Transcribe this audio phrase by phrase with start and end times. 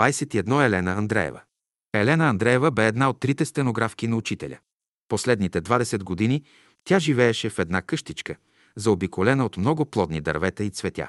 [0.00, 1.40] 21 Елена Андреева.
[1.94, 4.58] Елена Андреева бе една от трите стенографки на учителя.
[5.08, 6.42] Последните 20 години
[6.84, 8.36] тя живееше в една къщичка,
[8.76, 11.08] заобиколена от много плодни дървета и цветя.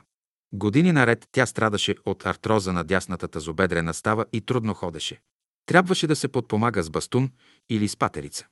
[0.53, 5.21] Години наред тя страдаше от артроза на дясната тазобедрена става и трудно ходеше.
[5.65, 7.29] Трябваше да се подпомага с бастун
[7.69, 8.47] или с патерица.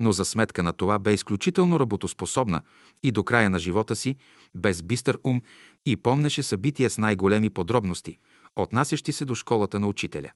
[0.00, 2.62] Но за сметка на това бе изключително работоспособна
[3.02, 4.16] и до края на живота си,
[4.54, 5.42] без бистър ум
[5.86, 8.18] и помнеше събития с най-големи подробности,
[8.56, 10.30] отнасящи се до школата на учителя.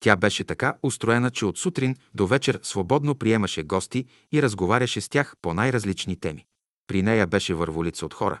[0.00, 5.08] Тя беше така устроена, че от сутрин до вечер свободно приемаше гости и разговаряше с
[5.08, 6.46] тях по най-различни теми.
[6.86, 8.40] При нея беше върволица от хора.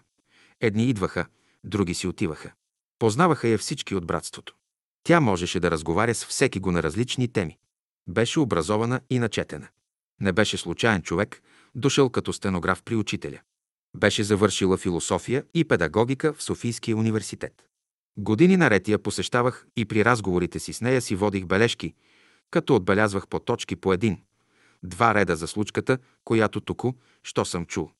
[0.60, 1.26] Едни идваха,
[1.64, 2.52] други си отиваха.
[2.98, 4.54] Познаваха я всички от братството.
[5.04, 7.58] Тя можеше да разговаря с всеки го на различни теми.
[8.08, 9.68] Беше образована и начетена.
[10.20, 11.42] Не беше случайен човек,
[11.74, 13.40] дошъл като стенограф при учителя.
[13.96, 17.71] Беше завършила философия и педагогика в Софийския университет.
[18.16, 21.94] Години наред я посещавах и при разговорите си с нея си водих бележки,
[22.50, 24.22] като отбелязвах по точки по един,
[24.82, 26.92] два реда за случката, която току,
[27.22, 27.90] що съм чул.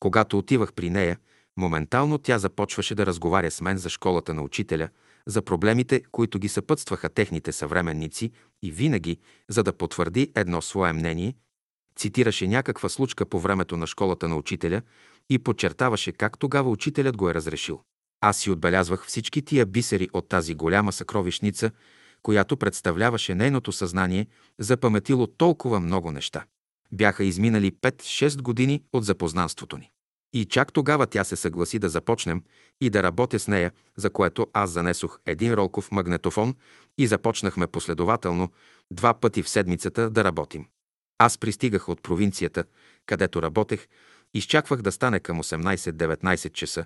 [0.00, 1.18] Когато отивах при нея,
[1.56, 4.88] моментално тя започваше да разговаря с мен за школата на учителя,
[5.26, 11.34] за проблемите, които ги съпътстваха техните съвременници и винаги, за да потвърди едно свое мнение,
[11.96, 14.82] цитираше някаква случка по времето на школата на учителя
[15.30, 17.80] и подчертаваше как тогава учителят го е разрешил.
[18.20, 21.70] Аз си отбелязвах всички тия бисери от тази голяма съкровищница,
[22.22, 24.26] която представляваше нейното съзнание,
[24.58, 26.44] запаметило толкова много неща.
[26.92, 29.90] Бяха изминали 5-6 години от запознанството ни.
[30.32, 32.42] И чак тогава тя се съгласи да започнем
[32.80, 36.54] и да работя с нея, за което аз занесох един ролков магнетофон
[36.98, 38.52] и започнахме последователно
[38.90, 40.66] два пъти в седмицата да работим.
[41.18, 42.64] Аз пристигах от провинцията,
[43.06, 43.86] където работех,
[44.34, 46.84] изчаквах да стане към 18-19 часа,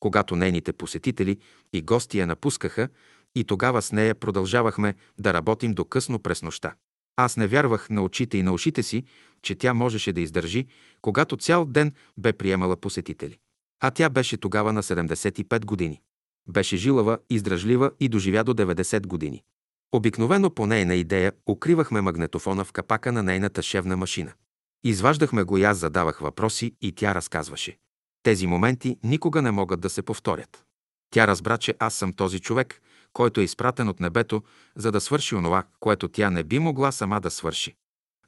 [0.00, 1.38] когато нейните посетители
[1.72, 2.88] и гости я напускаха
[3.34, 6.74] и тогава с нея продължавахме да работим до късно през нощта.
[7.16, 9.04] Аз не вярвах на очите и на ушите си,
[9.42, 10.66] че тя можеше да издържи,
[11.02, 13.38] когато цял ден бе приемала посетители.
[13.80, 16.00] А тя беше тогава на 75 години.
[16.48, 19.42] Беше жилава, издръжлива и доживя до 90 години.
[19.92, 24.32] Обикновено по нейна идея укривахме магнетофона в капака на нейната шевна машина.
[24.84, 27.76] Изваждахме го и аз задавах въпроси и тя разказваше.
[28.22, 30.64] Тези моменти никога не могат да се повторят.
[31.10, 32.82] Тя разбра, че аз съм този човек,
[33.12, 34.42] който е изпратен от небето,
[34.76, 37.74] за да свърши онова, което тя не би могла сама да свърши.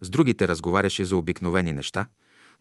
[0.00, 2.06] С другите разговаряше за обикновени неща,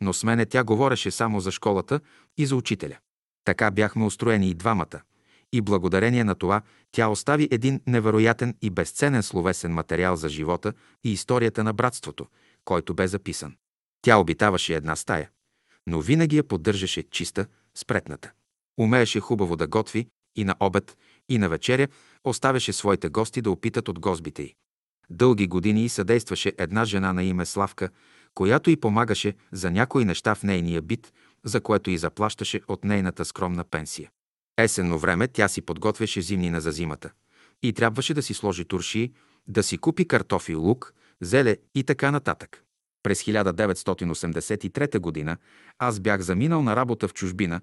[0.01, 1.99] но с мене тя говореше само за школата
[2.37, 2.97] и за учителя.
[3.45, 5.01] Така бяхме устроени и двамата.
[5.53, 11.11] И благодарение на това тя остави един невероятен и безценен словесен материал за живота и
[11.11, 12.27] историята на братството,
[12.65, 13.55] който бе записан.
[14.01, 15.29] Тя обитаваше една стая,
[15.87, 18.31] но винаги я поддържаше чиста, спретната.
[18.79, 20.97] Умееше хубаво да готви и на обед,
[21.29, 21.87] и на вечеря
[22.23, 24.55] оставяше своите гости да опитат от гозбите й.
[25.09, 27.89] Дълги години съдействаше една жена на име Славка,
[28.33, 33.25] която й помагаше за някои неща в нейния бит, за което й заплащаше от нейната
[33.25, 34.09] скромна пенсия.
[34.57, 37.11] Есенно време тя си подготвяше зимнина за зимата
[37.63, 39.11] и трябваше да си сложи турши,
[39.47, 42.63] да си купи картофи, лук, зеле и така нататък.
[43.03, 45.37] През 1983 година
[45.79, 47.61] аз бях заминал на работа в чужбина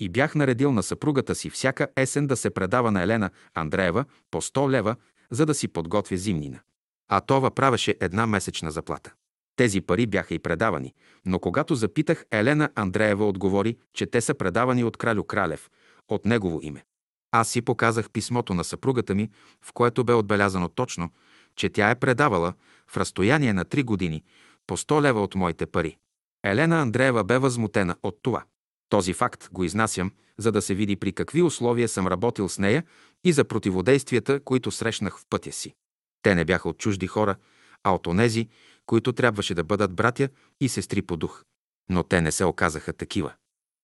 [0.00, 4.42] и бях наредил на съпругата си всяка есен да се предава на Елена Андреева по
[4.42, 4.96] 100 лева,
[5.30, 6.60] за да си подготвя зимнина.
[7.08, 9.12] А това правеше една месечна заплата.
[9.56, 10.94] Тези пари бяха и предавани,
[11.26, 15.70] но когато запитах, Елена Андреева отговори, че те са предавани от кралю Кралев,
[16.08, 16.84] от негово име.
[17.32, 19.30] Аз си показах писмото на съпругата ми,
[19.62, 21.10] в което бе отбелязано точно,
[21.56, 22.52] че тя е предавала
[22.86, 24.22] в разстояние на 3 години
[24.68, 25.96] по 100 лева от моите пари.
[26.44, 28.44] Елена Андреева бе възмутена от това.
[28.88, 32.84] Този факт го изнасям, за да се види при какви условия съм работил с нея
[33.24, 35.74] и за противодействията, които срещнах в пътя си.
[36.22, 37.36] Те не бяха от чужди хора,
[37.84, 38.48] а от онези,
[38.86, 40.28] които трябваше да бъдат братя
[40.60, 41.44] и сестри по дух.
[41.90, 43.32] Но те не се оказаха такива.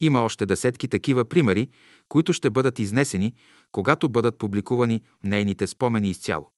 [0.00, 1.69] Има още десетки такива примери,
[2.09, 3.34] които ще бъдат изнесени,
[3.73, 6.50] когато бъдат публикувани нейните спомени изцяло.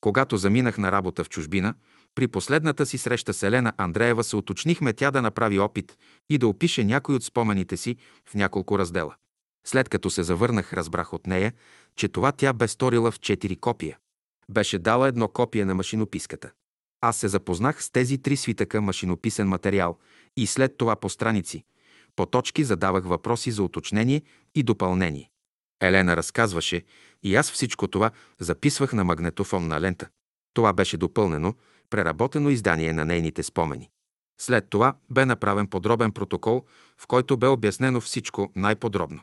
[0.00, 1.74] Когато заминах на работа в чужбина,
[2.14, 5.98] при последната си среща с Елена Андреева се уточнихме тя да направи опит
[6.30, 7.96] и да опише някой от спомените си
[8.28, 9.14] в няколко раздела.
[9.66, 11.52] След като се завърнах, разбрах от нея,
[11.96, 13.98] че това тя бе сторила в четири копия.
[14.50, 16.50] Беше дала едно копие на машинописката.
[17.00, 19.98] Аз се запознах с тези три свитъка машинописен материал
[20.36, 21.64] и след това по страници,
[22.16, 24.22] по точки задавах въпроси за уточнение
[24.54, 25.30] и допълнение.
[25.80, 26.84] Елена разказваше
[27.22, 28.10] и аз всичко това
[28.40, 30.08] записвах на магнетофонна лента.
[30.54, 31.54] Това беше допълнено,
[31.92, 33.90] преработено издание на нейните спомени.
[34.40, 36.64] След това бе направен подробен протокол,
[36.98, 39.22] в който бе обяснено всичко най-подробно.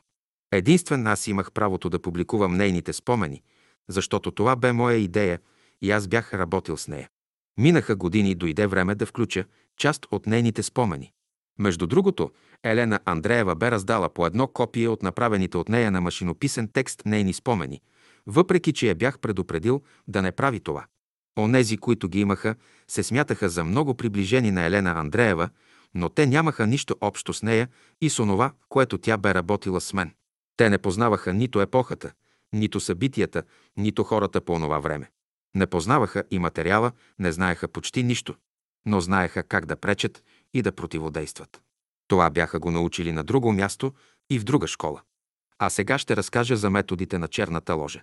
[0.51, 3.41] Единствен аз имах правото да публикувам нейните спомени,
[3.87, 5.39] защото това бе моя идея
[5.81, 7.09] и аз бях работил с нея.
[7.57, 9.45] Минаха години и дойде време да включа
[9.77, 11.11] част от нейните спомени.
[11.59, 12.31] Между другото,
[12.63, 17.33] Елена Андреева бе раздала по едно копие от направените от нея на машинописен текст нейни
[17.33, 17.81] спомени,
[18.27, 20.85] въпреки че я бях предупредил да не прави това.
[21.39, 22.55] Онези, които ги имаха,
[22.87, 25.49] се смятаха за много приближени на Елена Андреева,
[25.93, 27.67] но те нямаха нищо общо с нея
[28.01, 30.13] и с онова, което тя бе работила с мен.
[30.57, 32.11] Те не познаваха нито епохата,
[32.53, 33.43] нито събитията,
[33.77, 35.11] нито хората по онова време.
[35.55, 38.35] Не познаваха и материала, не знаеха почти нищо,
[38.85, 41.61] но знаеха как да пречат и да противодействат.
[42.07, 43.93] Това бяха го научили на друго място
[44.29, 45.01] и в друга школа.
[45.59, 48.01] А сега ще разкажа за методите на черната ложа.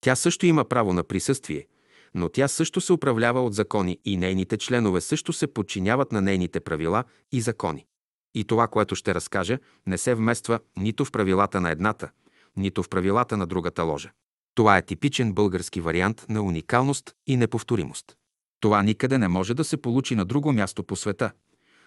[0.00, 1.66] Тя също има право на присъствие,
[2.14, 6.60] но тя също се управлява от закони и нейните членове също се подчиняват на нейните
[6.60, 7.86] правила и закони.
[8.34, 12.10] И това, което ще разкажа, не се вмества нито в правилата на едната,
[12.56, 14.10] нито в правилата на другата ложа.
[14.54, 18.16] Това е типичен български вариант на уникалност и неповторимост.
[18.60, 21.32] Това никъде не може да се получи на друго място по света,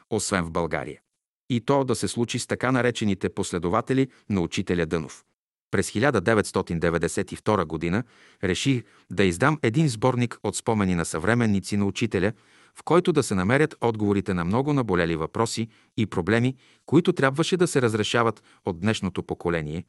[0.09, 1.01] освен в България.
[1.49, 5.23] И то да се случи с така наречените последователи на учителя Дънов.
[5.71, 8.03] През 1992 г.
[8.43, 12.33] реших да издам един сборник от спомени на съвременници на учителя,
[12.75, 17.67] в който да се намерят отговорите на много наболели въпроси и проблеми, които трябваше да
[17.67, 19.85] се разрешават от днешното поколение,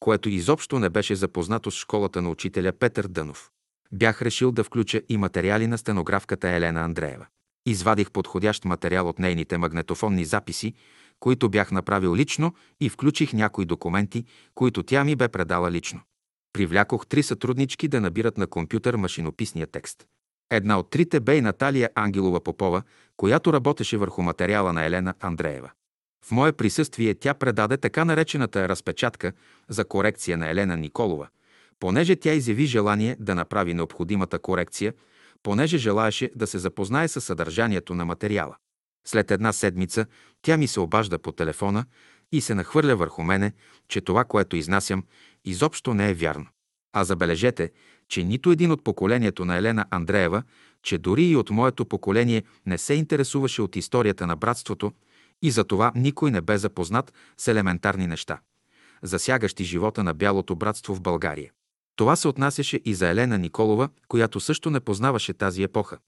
[0.00, 3.50] което изобщо не беше запознато с школата на учителя Петър Дънов.
[3.92, 7.26] Бях решил да включа и материали на стенографката Елена Андреева.
[7.66, 10.74] Извадих подходящ материал от нейните магнетофонни записи,
[11.22, 14.24] които бях направил лично и включих някои документи,
[14.54, 16.00] които тя ми бе предала лично.
[16.52, 20.06] Привлякох три сътруднички да набират на компютър машинописния текст.
[20.50, 22.82] Една от трите бе и Наталия Ангелова Попова,
[23.16, 25.70] която работеше върху материала на Елена Андреева.
[26.24, 29.32] В мое присъствие тя предаде така наречената разпечатка
[29.68, 31.28] за корекция на Елена Николова,
[31.80, 34.94] понеже тя изяви желание да направи необходимата корекция,
[35.42, 38.56] понеже желаеше да се запознае с съдържанието на материала.
[39.04, 40.06] След една седмица
[40.42, 41.84] тя ми се обажда по телефона
[42.32, 43.52] и се нахвърля върху мене,
[43.88, 45.04] че това, което изнасям,
[45.44, 46.46] изобщо не е вярно.
[46.92, 47.70] А забележете,
[48.08, 50.42] че нито един от поколението на Елена Андреева,
[50.82, 54.92] че дори и от моето поколение не се интересуваше от историята на братството
[55.42, 58.40] и за това никой не бе запознат с елементарни неща,
[59.02, 61.50] засягащи живота на бялото братство в България.
[61.96, 65.98] Това се отнасяше и за Елена Николова, която също не познаваше тази епоха,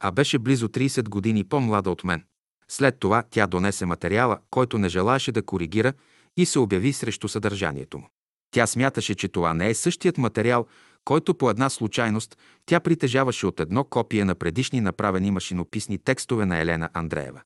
[0.00, 2.24] а беше близо 30 години по-млада от мен.
[2.68, 5.92] След това тя донесе материала, който не желаеше да коригира
[6.36, 8.08] и се обяви срещу съдържанието му.
[8.50, 10.66] Тя смяташе, че това не е същият материал,
[11.04, 16.58] който по една случайност тя притежаваше от едно копие на предишни направени машинописни текстове на
[16.58, 17.40] Елена Андреева.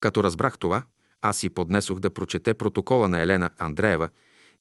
[0.00, 0.82] Като разбрах това,
[1.22, 4.08] аз си поднесох да прочете протокола на Елена Андреева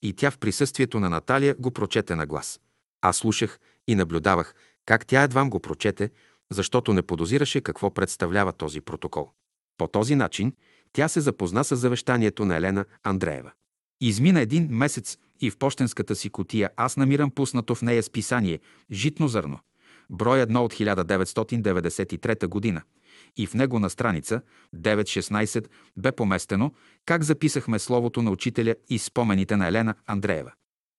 [0.02, 2.60] и тя в присъствието на Наталия го прочете на глас.
[3.02, 4.56] Аз слушах и наблюдавах
[4.86, 6.10] как тя едвам го прочете,
[6.52, 9.30] защото не подозираше какво представлява този протокол.
[9.78, 10.54] По този начин
[10.94, 13.52] тя се запозна с завещанието на Елена Андреева.
[14.02, 18.60] Измина един месец и в почтенската си котия аз намирам пуснато в нея списание
[18.92, 19.60] «Житно зърно»,
[20.10, 22.82] брой 1 от 1993 година,
[23.38, 24.42] и в него на страница
[24.76, 25.68] 9.16
[25.98, 26.72] бе поместено
[27.06, 30.52] как записахме словото на учителя и спомените на Елена Андреева.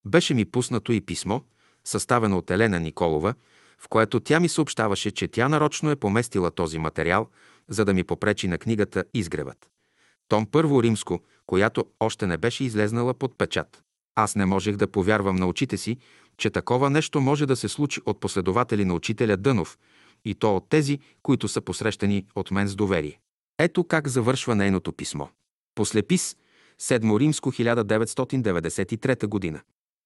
[0.07, 1.41] Беше ми пуснато и писмо,
[1.85, 3.35] съставено от Елена Николова,
[3.79, 7.29] в което тя ми съобщаваше, че тя нарочно е поместила този материал,
[7.69, 9.69] за да ми попречи на книгата Изгревът.
[10.29, 13.83] Том първо римско, която още не беше излезнала под печат.
[14.15, 15.97] Аз не можех да повярвам на очите си,
[16.37, 19.79] че такова нещо може да се случи от последователи на учителя Дънов,
[20.25, 23.21] и то от тези, които са посрещани от мен с доверие.
[23.59, 25.27] Ето как завършва нейното писмо.
[25.75, 26.37] Послепис,
[26.81, 29.61] 7 Римско, 1993 година.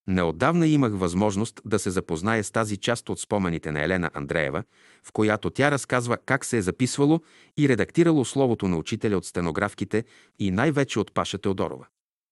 [0.06, 4.62] Неотдавна имах възможност да се запозная с тази част от спомените на Елена Андреева,
[5.04, 7.21] в която тя разказва как се е записвало
[7.59, 10.04] и редактирало словото на учителя от стенографките
[10.38, 11.87] и най-вече от Паша Теодорова.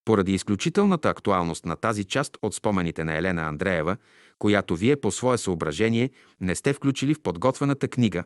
[0.05, 3.97] Поради изключителната актуалност на тази част от спомените на Елена Андреева,
[4.39, 6.09] която вие по свое съображение
[6.41, 8.23] не сте включили в подготвената книга,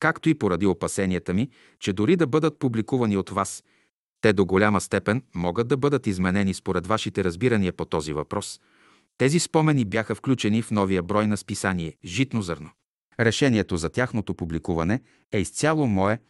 [0.00, 1.48] както и поради опасенията ми,
[1.80, 3.64] че дори да бъдат публикувани от вас,
[4.20, 8.60] те до голяма степен могат да бъдат изменени според вашите разбирания по този въпрос–
[9.18, 12.70] тези спомени бяха включени в новия брой на списание «Житно зърно».
[13.20, 15.00] Решението за тяхното публикуване
[15.32, 16.20] е изцяло мое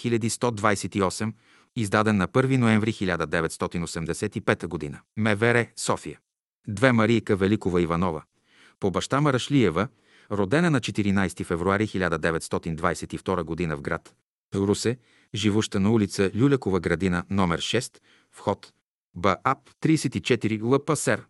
[1.77, 5.01] издаден на 1 ноември 1985 г.
[5.17, 6.19] МВР, София.
[6.67, 8.25] Две Марийка Великова Иванова,
[8.81, 9.89] по баща Марашлиева,
[10.31, 13.77] родена на 14 февруари 1922 г.
[13.77, 14.15] в град
[14.55, 14.99] Русе,
[15.35, 18.73] живуща на улица Люлекова градина, номер 6, вход
[19.15, 21.27] БАП 34 ЛПСР.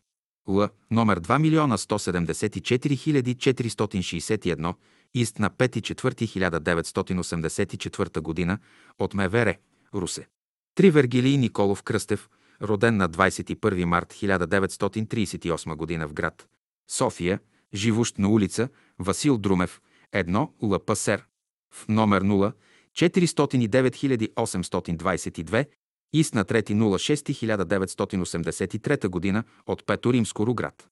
[0.48, 0.68] Л.
[0.90, 4.74] Номер 2 милиона 174 461,
[5.14, 8.58] ист на 5.4.1984 г.
[8.98, 9.56] от МВР,
[9.94, 10.28] Русе.
[10.74, 12.28] Три Вергилий Николов Кръстев,
[12.62, 16.08] роден на 21 март 1938 г.
[16.08, 16.48] в град
[16.90, 17.40] София,
[17.74, 19.80] живущ на улица Васил Друмев,
[20.12, 21.24] 1 ЛПСР,
[21.70, 22.52] в номер 0
[22.94, 25.66] 409 822
[26.12, 29.44] Ист на 3.06.1983 г.
[29.66, 30.88] от Пето Римско Руград.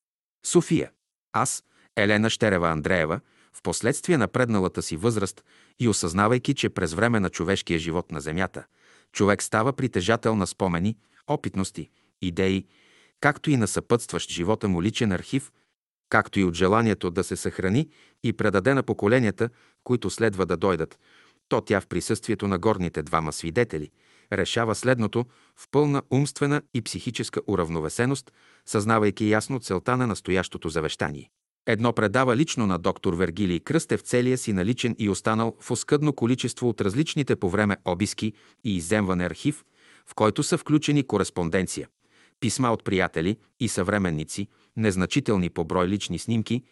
[0.47, 0.90] София.
[1.32, 1.64] Аз,
[1.97, 3.21] Елена Щерева Андреева,
[3.52, 5.44] в последствие на предналата си възраст
[5.80, 8.64] и осъзнавайки, че през време на човешкия живот на Земята,
[9.12, 11.90] човек става притежател на спомени, опитности,
[12.23, 12.66] идеи,
[13.21, 15.52] както и на съпътстващ живота му личен архив,
[16.09, 17.88] както и от желанието да се съхрани
[18.25, 19.49] и предаде на поколенията,
[19.85, 20.99] които следва да дойдат,
[21.49, 23.90] то тя в присъствието на горните двама свидетели–
[24.33, 25.26] решава следното
[25.57, 28.33] в пълна умствена и психическа уравновесеност,
[28.66, 31.31] съзнавайки ясно целта на настоящото завещание.
[31.66, 36.69] Едно предава лично на доктор Вергилий Кръстев целия си наличен и останал в оскъдно количество
[36.69, 38.33] от различните по време обиски
[38.64, 39.64] и иземване архив,
[40.07, 41.88] в който са включени кореспонденция,
[42.40, 46.62] писма от приятели и съвременници, незначителни по брой лични снимки,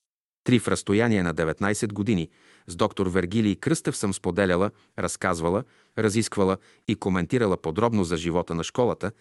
[0.43, 2.29] Три в разстояние на 19 години
[2.67, 5.63] с доктор Вергилий Кръстев съм споделяла, разказвала,
[5.97, 9.11] разисквала и коментирала подробно за живота на школата,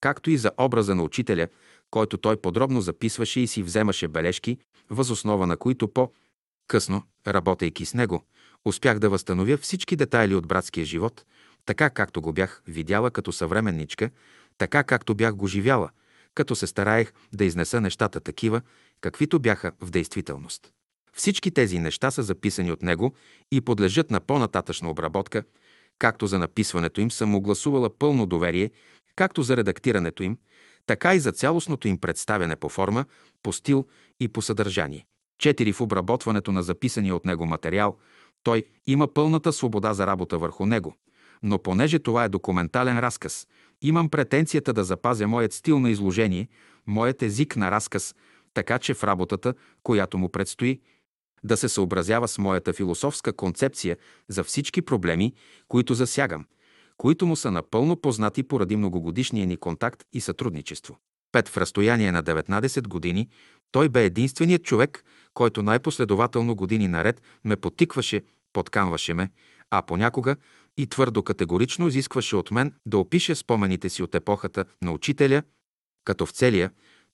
[0.00, 1.48] както и за образа на учителя,
[1.90, 4.58] който той подробно записваше и си вземаше бележки,
[4.90, 8.24] възоснова на които по-късно, работейки с него,
[8.64, 11.24] успях да възстановя всички детайли от братския живот,
[11.66, 14.10] така както го бях видяла като съвременничка,
[14.58, 15.90] така както бях го живяла,
[16.34, 18.60] като се стараех да изнеса нещата такива,
[19.00, 20.72] каквито бяха в действителност.
[21.12, 23.14] Всички тези неща са записани от него
[23.52, 25.44] и подлежат на по-нататъчна обработка,
[26.00, 28.70] както за написването им съм огласувала пълно доверие,
[29.16, 30.38] както за редактирането им,
[30.86, 33.04] така и за цялостното им представяне по форма,
[33.42, 33.86] по стил
[34.20, 35.06] и по съдържание.
[35.38, 37.96] Четири в обработването на записания от него материал,
[38.42, 40.94] той има пълната свобода за работа върху него.
[41.42, 43.46] Но понеже това е документален разказ,
[43.82, 46.48] имам претенцията да запазя моят стил на изложение,
[46.86, 48.14] моят език на разказ,
[48.54, 50.80] така че в работата, която му предстои,
[51.44, 53.96] да се съобразява с моята философска концепция
[54.28, 55.32] за всички проблеми,
[55.68, 56.46] които засягам,
[56.96, 60.96] които му са напълно познати поради многогодишния ни контакт и сътрудничество.
[61.32, 63.28] Пет в разстояние на 19 години
[63.72, 65.04] той бе единственият човек,
[65.34, 69.30] който най-последователно години наред ме потикваше, подканваше ме,
[69.70, 70.36] а понякога
[70.76, 75.42] и твърдо категорично изискваше от мен да опише спомените си от епохата на учителя,
[76.04, 76.70] като в целия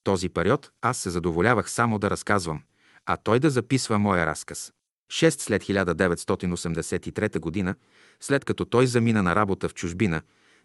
[0.07, 2.61] Този период аз се задоволявах само да разказвам,
[3.07, 4.73] а той да записва моя разказ.
[5.11, 7.75] 6 след 1983 г.,
[8.19, 10.21] след като той замина на работа в чужбина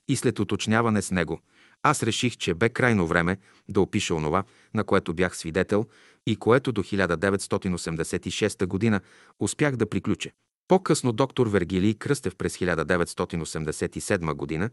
[0.08, 1.40] и след уточняване с него,
[1.82, 4.44] аз реших, че бе крайно време да опиша онова,
[4.74, 5.86] на което бях свидетел
[6.26, 9.00] и което до 1986 г.
[9.40, 10.30] успях да приключа.
[10.68, 14.70] По-късно доктор Вергилий Кръстев през 1987 г.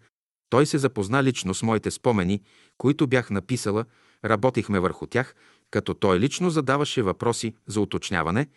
[0.50, 2.42] той се запозна лично с моите спомени,
[2.78, 3.86] които бях написала,
[4.26, 5.36] работихме върху тях,
[5.72, 8.48] като той лично задаваше въпроси за уточняване,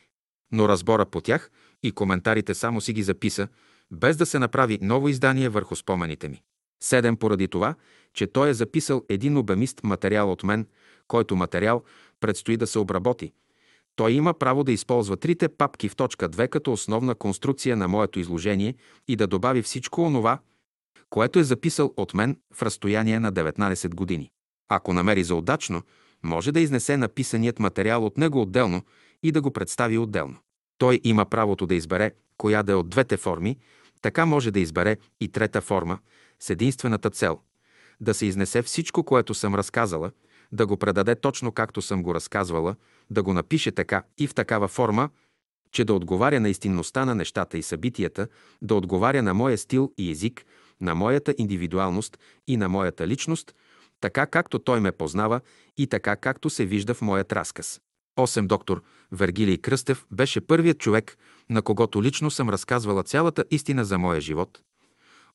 [0.52, 1.50] но разбора по тях
[1.82, 3.48] и коментарите само си ги записа,
[3.90, 6.42] без да се направи ново издание върху спомените ми.
[6.82, 7.74] Седем поради това,
[8.14, 10.66] че той е записал един обемист материал от мен,
[11.08, 11.82] който материал
[12.20, 13.32] предстои да се обработи.
[13.96, 18.20] Той има право да използва трите папки в точка 2 като основна конструкция на моето
[18.20, 18.74] изложение
[19.08, 20.38] и да добави всичко онова,
[21.10, 24.30] което е записал от мен в разстояние на 19 години.
[24.68, 25.82] Ако намери за удачно,
[26.22, 28.82] може да изнесе написаният материал от него отделно
[29.22, 30.36] и да го представи отделно.
[30.78, 33.58] Той има правото да избере коя да е от двете форми,
[34.02, 35.98] така може да избере и трета форма
[36.40, 37.38] с единствената цел–
[38.02, 40.10] да се изнесе всичко, което съм разказала,
[40.52, 42.76] да го предаде точно както съм го разказвала,
[43.10, 45.10] да го напише така и в такава форма,
[45.72, 48.28] че да отговаря на истинността на нещата и събитията,
[48.62, 50.44] да отговаря на моя стил и език,
[50.80, 53.54] на моята индивидуалност и на моята личност,
[54.02, 55.40] така както той ме познава
[55.76, 57.80] и така както се вижда в моят разказ.
[58.18, 58.46] 8.
[58.46, 58.82] Доктор
[59.12, 61.18] Вергилий Кръстев беше първият човек,
[61.50, 64.60] на когото лично съм разказвала цялата истина за моя живот.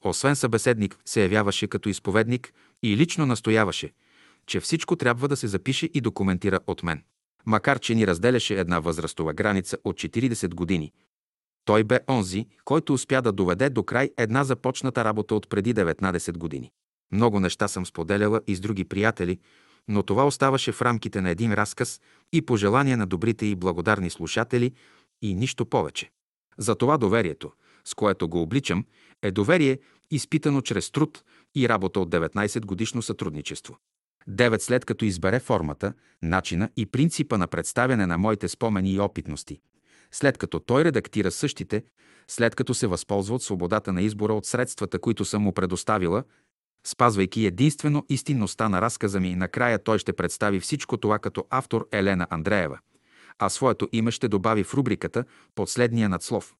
[0.02, 3.94] Освен събеседник, се явяваше като изповедник и лично настояваше,
[4.46, 7.04] че всичко трябва да се запише и документира от мен.
[7.46, 10.92] Макар, че ни разделяше една възрастова граница от 40 години,
[11.66, 16.38] той бе онзи, който успя да доведе до край една започната работа от преди 19
[16.38, 16.72] години.
[17.12, 19.40] Много неща съм споделяла и с други приятели,
[19.88, 22.02] но това оставаше в рамките на един разказ
[22.34, 24.72] и пожелание на добрите и благодарни слушатели
[25.22, 26.12] и нищо повече.
[26.58, 27.52] За това доверието,
[27.86, 28.86] с което го обличам,
[29.22, 29.79] е доверие,
[30.12, 31.24] изпитано чрез труд
[31.55, 33.77] и работа от 19 годишно сътрудничество.
[34.27, 39.60] Девет след като избере формата, начина и принципа на представяне на моите спомени и опитности,
[40.12, 41.84] след като той редактира същите,
[42.27, 46.24] след като се възползва от свободата на избора от средствата, които съм му предоставила,
[46.88, 52.28] Спазвайки единствено истинността на разказа ми, накрая той ще представи всичко това като автор Елена
[52.30, 52.80] Андреева,
[53.40, 56.56] а своето име ще добави в рубриката последния надслов.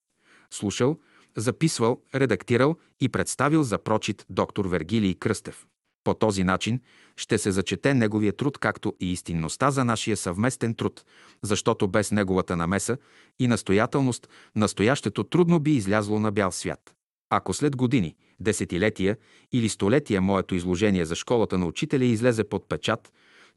[0.52, 0.98] Слушал,
[1.38, 5.66] записвал, редактирал и представил за прочит доктор Вергилий Кръстев.
[6.04, 6.82] По този начин
[7.18, 11.06] ще се зачете неговия труд, както и истинността за нашия съвместен труд,
[11.42, 12.98] защото без неговата намеса
[13.40, 16.96] и настоятелност настоящето трудно би излязло на бял свят.
[17.30, 19.18] Ако след години– десетилетия
[19.52, 23.12] или столетия моето изложение за школата на учителя излезе под печат,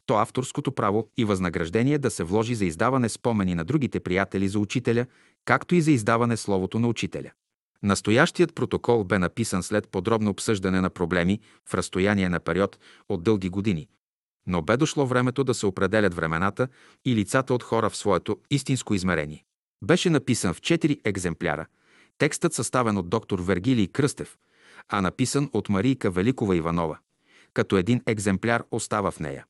[0.06, 4.58] то авторското право и възнаграждение да се вложи за издаване спомени на другите приятели за
[4.58, 5.06] учителя,
[5.44, 7.30] както и за издаване словото на учителя.
[7.82, 13.48] Настоящият протокол бе написан след подробно обсъждане на проблеми в разстояние на период от дълги
[13.48, 13.88] години.
[14.46, 16.68] Но бе дошло времето да се определят времената
[17.04, 19.44] и лицата от хора в своето истинско измерение.
[19.84, 21.66] Беше написан в четири екземпляра.
[22.18, 24.36] Текстът съставен от доктор Вергилий Кръстев–
[24.90, 26.98] а написан от Марийка Великова Иванова,
[27.52, 29.46] като един екземпляр остава в нея,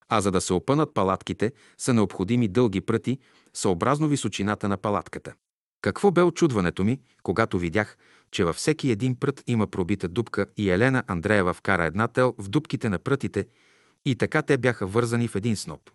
[0.09, 3.19] А за да се опънат палатките, са необходими дълги пръти,
[3.53, 5.33] съобразно височината на палатката.
[5.81, 7.97] Какво бе очудването ми, когато видях,
[8.31, 12.49] че във всеки един прът има пробита дупка и Елена Андреева вкара една тел в
[12.49, 13.47] дупките на прътите
[14.05, 15.89] и така те бяха вързани в един сноп.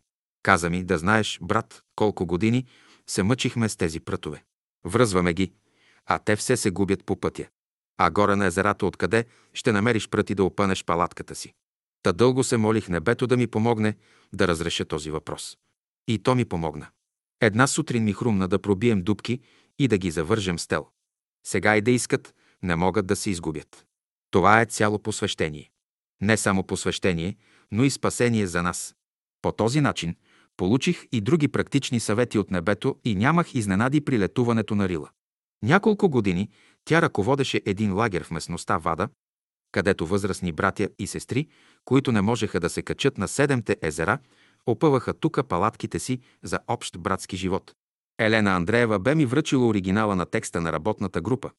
[0.44, 2.66] Каза ми, да знаеш, брат, колко години
[3.06, 4.44] се мъчихме с тези прътове.
[4.84, 5.52] Връзваме ги,
[6.06, 7.46] а те все се губят по пътя.
[7.98, 11.54] А горе на езерата откъде ще намериш пръти да опънеш палатката си?
[12.02, 13.96] Та дълго се молих небето да ми помогне
[14.32, 15.56] да разреша този въпрос.
[16.08, 16.86] И то ми помогна.
[17.40, 19.40] Една сутрин ми хрумна да пробием дубки
[19.78, 20.88] и да ги завържем с тел.
[21.46, 23.86] Сега и да искат, не могат да се изгубят.
[24.30, 25.70] Това е цяло посвещение.
[26.20, 27.36] Не само посвещение,
[27.72, 28.94] но и спасение за нас.
[29.42, 30.16] По този начин
[30.56, 35.10] получих и други практични съвети от небето и нямах изненади при летуването на Рила.
[35.62, 36.48] Няколко години
[36.84, 39.08] тя ръководеше един лагер в местността Вада,
[39.72, 41.48] където възрастни братя и сестри,
[41.84, 44.18] които не можеха да се качат на седемте езера,
[44.66, 47.74] опъваха тука палатките си за общ братски живот.
[48.18, 51.50] Елена Андреева бе ми връчила оригинала на текста на работната група,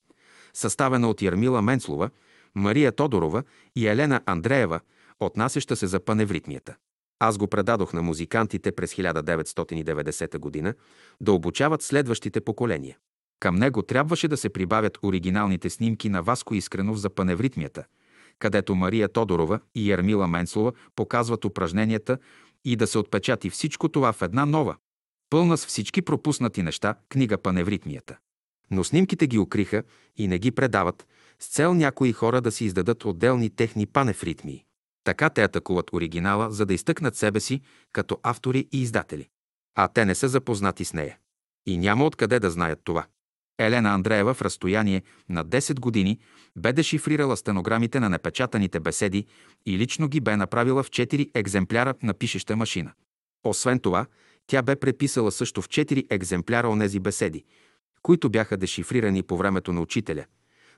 [0.54, 2.10] съставена от Ярмила Менцлова,
[2.56, 3.44] Мария Тодорова
[3.76, 4.80] и Елена Андреева,
[5.20, 6.76] отнасяща се за паневритмията.
[7.20, 10.74] Аз го предадох на музикантите през 1990 г.
[11.22, 12.98] да обучават следващите поколения.
[13.40, 17.84] Към него трябваше да се прибавят оригиналните снимки на Васко Искренов за паневритмията,
[18.40, 22.18] където Мария Тодорова и Ермила Менслова показват упражненията
[22.66, 24.76] и да се отпечати всичко това в една нова,
[25.30, 28.18] пълна с всички пропуснати неща, книга Паневритмията.
[28.72, 29.84] Но снимките ги укриха
[30.18, 31.08] и не ги предават,
[31.40, 34.66] с цел някои хора да си издадат отделни техни панефритмии.
[35.06, 39.28] Така те атакуват оригинала, за да изтъкнат себе си като автори и издатели.
[39.76, 41.18] А те не са запознати с нея.
[41.66, 43.06] И няма откъде да знаят това.
[43.60, 46.20] Елена Андреева в разстояние на 10 години
[46.56, 49.26] бе дешифрирала стенограмите на непечатаните беседи
[49.66, 52.92] и лично ги бе направила в 4 екземпляра на пишеща машина.
[53.44, 54.06] Освен това,
[54.48, 57.44] тя бе преписала също в 4 екземпляра онези беседи,
[58.02, 60.26] които бяха дешифрирани по времето на учителя,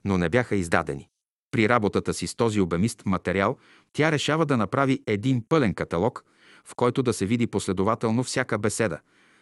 [0.06, 1.10] но не бяха издадени.
[1.52, 3.58] При работата си с този обемист материал
[3.98, 6.26] тя решава да направи един пълен каталог,
[6.66, 9.00] в който да се види последователно всяка беседа,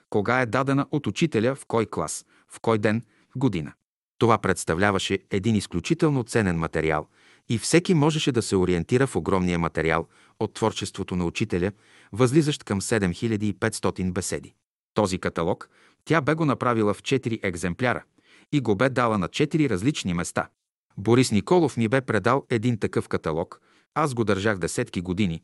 [0.09, 3.01] кога е дадена от учителя, в кой клас, в кой ден,
[3.35, 3.73] година.
[4.17, 7.07] Това представляваше един изключително ценен материал
[7.49, 10.07] и всеки можеше да се ориентира в огромния материал
[10.39, 11.71] от творчеството на учителя,
[12.11, 14.53] възлизащ към 7500 беседи.
[14.93, 15.69] Този каталог
[16.05, 18.03] тя бе го направила в 4 екземпляра
[18.51, 20.49] и го бе дала на 4 различни места.
[20.97, 23.61] Борис Николов ми бе предал един такъв каталог,
[23.95, 25.43] аз го държах десетки години.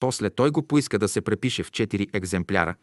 [0.00, 2.74] После той го поиска да се препише в 4 екземпляра,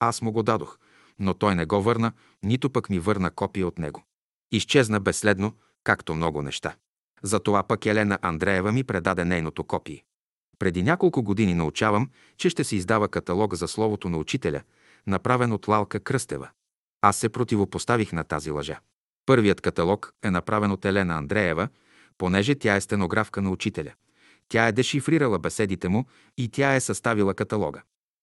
[0.00, 0.78] аз му го дадох,
[1.18, 4.04] но той не го върна, нито пък ми върна копия от него.
[4.52, 5.52] Изчезна безследно,
[5.84, 6.76] както много неща.
[7.22, 10.04] Затова пък Елена Андреева ми предаде нейното копие.
[10.58, 14.62] Преди няколко години научавам, че ще се издава каталог за Словото на учителя,
[15.06, 16.48] направен от Лалка Кръстева.
[17.02, 18.80] Аз се противопоставих на тази лъжа.
[19.26, 21.68] Първият каталог е направен от Елена Андреева,
[22.18, 23.92] понеже тя е стенографка на учителя.
[24.48, 26.04] Тя е дешифрирала беседите му
[26.36, 27.82] и тя е съставила каталога.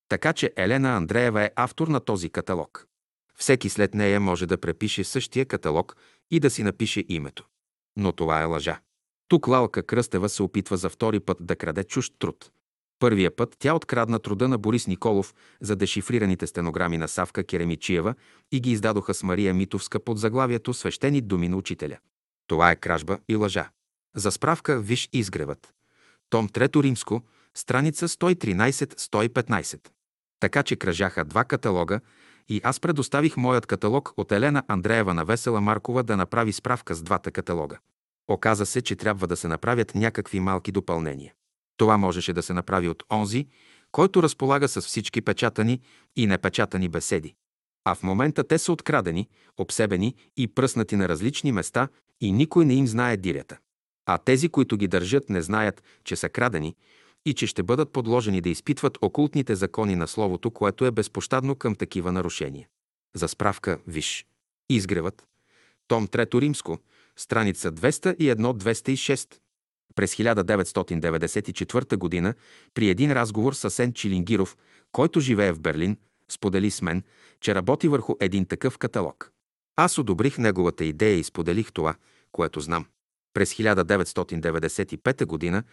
[0.09, 2.87] Така че Елена Андреева е автор на този каталог.
[3.35, 5.95] Всеки след нея може да препише същия каталог
[6.31, 7.45] и да си напише името.
[7.97, 8.79] Но това е лъжа.
[9.27, 12.51] Тук Лалка Кръстева се опитва за втори път да краде чужд труд.
[12.99, 18.15] Първия път тя открадна труда на Борис Николов за дешифрираните стенограми на Савка Керемичиева
[18.51, 21.97] и ги издадоха с Мария Митовска под заглавието Свещени думи на учителя.
[22.47, 23.69] Това е кражба и лъжа.
[24.15, 25.73] За справка виж изгревът.
[26.31, 27.21] Том 3 римско,
[27.55, 29.87] страница 113-115.
[30.39, 31.99] Така че кръжаха два каталога
[32.49, 37.03] и аз предоставих моят каталог от Елена Андреева на Весела Маркова да направи справка с
[37.03, 37.79] двата каталога.
[38.27, 41.33] Оказа се, че трябва да се направят някакви малки допълнения.
[41.77, 43.47] Това можеше да се направи от онзи,
[43.91, 45.81] който разполага с всички печатани
[46.15, 47.35] и непечатани беседи.
[47.85, 51.87] А в момента те са открадени, обсебени и пръснати на различни места
[52.21, 53.57] и никой не им знае дирята.
[54.05, 56.75] А тези, които ги държат, не знаят, че са крадени
[57.25, 61.75] и че ще бъдат подложени да изпитват окултните закони на Словото, което е безпощадно към
[61.75, 62.67] такива нарушения.
[63.15, 64.25] За справка, виж.
[64.69, 65.27] Изгревът.
[65.87, 66.79] Том 3 римско,
[67.15, 69.37] страница 201-206.
[69.95, 72.33] През 1994 г.
[72.73, 74.57] при един разговор с Асен Чилингиров,
[74.91, 75.97] който живее в Берлин,
[76.29, 77.03] сподели с мен,
[77.39, 79.31] че работи върху един такъв каталог.
[79.75, 81.95] Аз одобрих неговата идея и споделих това,
[82.31, 82.85] което знам.
[83.33, 85.63] През 1995 г.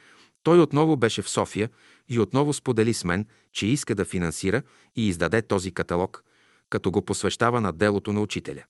[0.43, 1.71] той отново беше в София
[2.09, 4.63] и отново сподели с мен, че иска да финансира
[4.97, 6.25] и издаде този каталог,
[6.71, 8.65] като го посвещава на делото на учителя.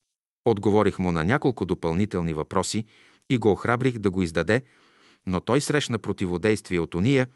[0.44, 2.84] Отговорих му на няколко допълнителни въпроси
[3.30, 4.62] и го охрабрих да го издаде,
[5.26, 7.26] но той срещна противодействие от уния,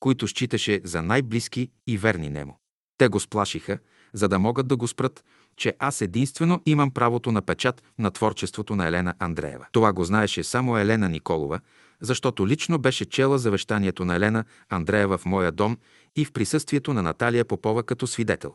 [0.00, 2.58] които считаше за най-близки и верни нему.
[2.98, 3.78] Те го сплашиха,
[4.12, 5.24] за да могат да го спрат,
[5.56, 9.66] че аз единствено имам правото на печат на творчеството на Елена Андреева.
[9.72, 11.60] Това го знаеше само Елена Николова,
[12.00, 15.76] защото лично беше чела завещанието на Елена Андреева в моя дом
[16.16, 18.54] и в присъствието на Наталия Попова като свидетел.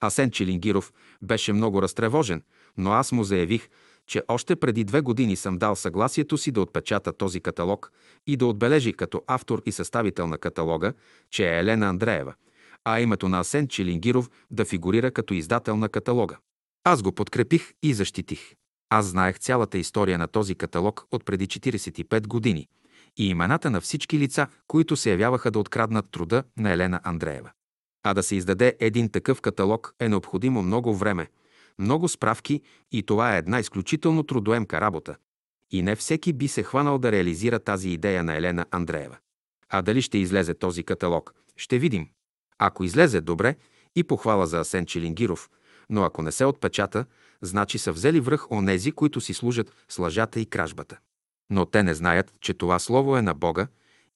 [0.00, 2.42] Асен Челингиров беше много разтревожен,
[2.76, 3.68] но аз му заявих,
[4.06, 7.92] че още преди две години съм дал съгласието си да отпечата този каталог
[8.26, 10.92] и да отбележи като автор и съставител на каталога,
[11.30, 12.34] че е Елена Андреева,
[12.84, 16.36] а името на Асен Чилингиров да фигурира като издател на каталога.
[16.84, 18.54] Аз го подкрепих и защитих.
[18.90, 22.68] Аз знаех цялата история на този каталог от преди 45 години
[23.16, 27.50] и имената на всички лица, които се явяваха да откраднат труда на Елена Андреева.
[28.02, 31.28] А да се издаде един такъв каталог е необходимо много време,
[31.78, 32.62] много справки
[32.92, 35.16] и това е една изключително трудоемка работа.
[35.70, 39.16] И не всеки би се хванал да реализира тази идея на Елена Андреева.
[39.68, 42.08] А дали ще излезе този каталог, ще видим.
[42.58, 43.56] Ако излезе добре
[43.96, 45.50] и похвала за Асен Челингиров,
[45.90, 47.04] но ако не се отпечата,
[47.42, 50.98] значи са взели връх онези, които си служат с лъжата и кражбата.
[51.50, 53.66] Но те не знаят, че това слово е на Бога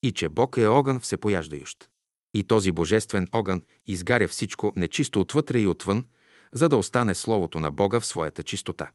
[0.03, 1.89] и че Бог е огън всепояждающ.
[2.35, 6.05] И този божествен огън изгаря всичко нечисто отвътре и отвън,
[6.53, 8.91] за да остане Словото на Бога в своята чистота.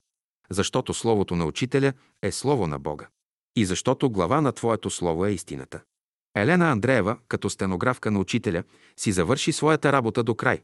[0.49, 3.07] Защото Словото на Учителя е Слово на Бога.
[3.55, 5.81] И защото глава на Твоето Слово е истината.
[6.35, 8.63] Елена Андреева, като стенографка на Учителя,
[8.97, 10.61] си завърши своята работа до край.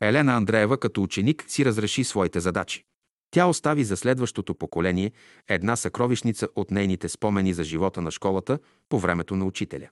[0.00, 2.84] Елена Андреева, като ученик, си разреши своите задачи.
[3.30, 5.12] Тя остави за следващото поколение
[5.48, 9.88] една съкровищница от нейните спомени за живота на школата по времето на учителя.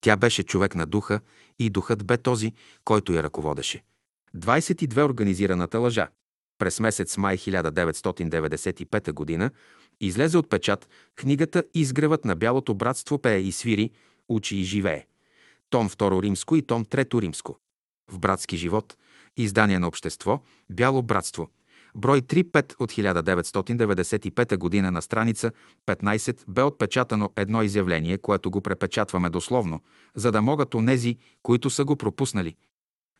[0.00, 1.20] Тя беше човек на духа
[1.58, 2.52] и духът бе този,
[2.84, 3.82] който я ръководеше.
[4.36, 6.08] 22 организираната лъжа.
[6.58, 9.50] През месец май 1995 г.
[10.00, 13.90] излезе от печат книгата Изгревът на Бялото братство пее и свири,
[14.28, 15.06] учи и живее.
[15.70, 17.58] Том 2 римско и том 3 римско.
[18.10, 18.96] В братски живот,
[19.36, 21.48] издание на общество, Бяло братство,
[21.94, 24.90] брой 3-5 от 1995 г.
[24.90, 25.52] на страница
[25.86, 29.80] 15 бе отпечатано едно изявление, което го препечатваме дословно,
[30.14, 32.56] за да могат онези, които са го пропуснали,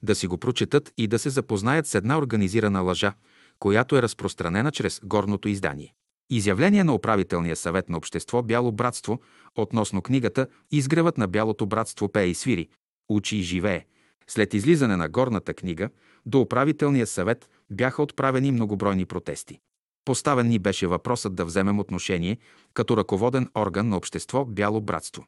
[0.02, 3.14] да си го прочетат и да се запознаят с една организирана лъжа,
[3.58, 5.94] която е разпространена чрез горното издание.
[6.30, 9.20] Изявление на управителния съвет на общество Бяло братство
[9.56, 12.68] относно книгата Изгревът на Бялото братство пее и свири,
[13.08, 13.84] учи и живее.
[14.26, 15.90] След излизане на горната книга
[16.26, 19.58] до управителния съвет бяха отправени многобройни протести.
[20.04, 22.38] Поставен ни беше въпросът да вземем отношение
[22.74, 25.26] като ръководен орган на общество Бяло братство.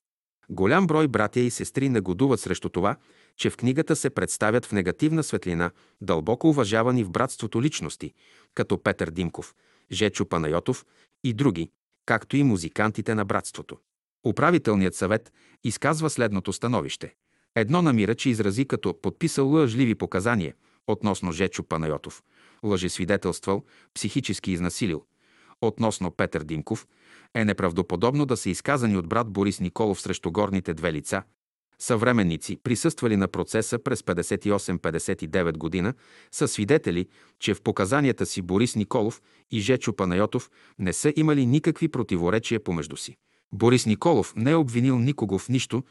[0.51, 2.97] Голям брой братя и сестри негодуват срещу това,
[3.37, 8.13] че в книгата се представят в негативна светлина дълбоко уважавани в братството личности,
[8.55, 9.55] като Петър Димков,
[9.93, 10.87] Жечо Панайотов
[11.25, 11.71] и други,
[12.07, 13.79] както и музикантите на братството.
[14.27, 15.33] Управителният съвет
[15.65, 17.15] изказва следното становище.
[17.57, 20.55] Едно намира, че изрази като подписал лъжливи показания
[20.87, 22.23] относно Жечо Панайотов,
[22.65, 25.05] лъжесвидетелствал, психически изнасилил.
[25.61, 26.87] Относно Петър Димков
[27.35, 31.23] е неправдоподобно да са изказани от брат Борис Николов срещу горните две лица,
[31.81, 35.95] съвременници, присъствали на процеса през 58-59 година,
[36.33, 37.07] са свидетели,
[37.39, 42.97] че в показанията си Борис Николов и Жечо Панайотов не са имали никакви противоречия помежду
[42.97, 43.17] си.
[43.53, 45.83] Борис Николов не е обвинил никого в нищо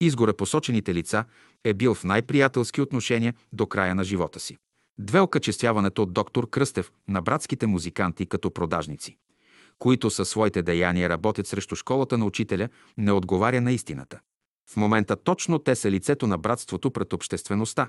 [0.00, 1.24] и с горепосочените лица
[1.64, 4.56] е бил в най-приятелски отношения до края на живота си.
[4.98, 9.16] Две окачествяването от доктор Кръстев на братските музиканти като продажници,
[9.78, 14.20] които със своите деяния работят срещу школата на учителя, не отговаря на истината.
[14.70, 17.88] В момента точно те са лицето на братството пред обществеността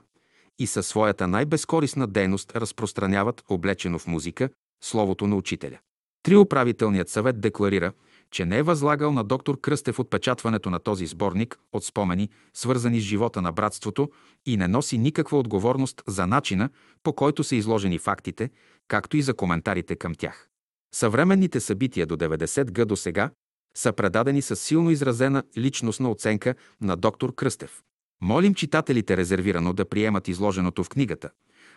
[0.59, 4.49] и със своята най-безкорисна дейност разпространяват, облечено в музика,
[4.83, 5.79] словото на учителя.
[6.23, 7.91] Три управителният съвет декларира,
[8.31, 13.03] че не е възлагал на доктор Кръстев отпечатването на този сборник от спомени, свързани с
[13.03, 14.09] живота на братството
[14.45, 16.69] и не носи никаква отговорност за начина,
[17.03, 18.49] по който са изложени фактите,
[18.87, 20.49] както и за коментарите към тях.
[20.93, 23.29] Съвременните събития до 90 г до сега
[23.77, 27.83] са предадени с силно изразена личностна оценка на доктор Кръстев.
[28.21, 31.29] Молим читателите резервирано да приемат изложеното в книгата,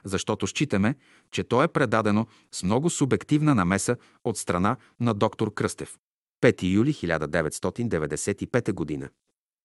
[0.05, 0.95] защото считаме,
[1.31, 5.99] че то е предадено с много субективна намеса от страна на доктор Кръстев.
[6.43, 9.09] 5 юли 1995 г.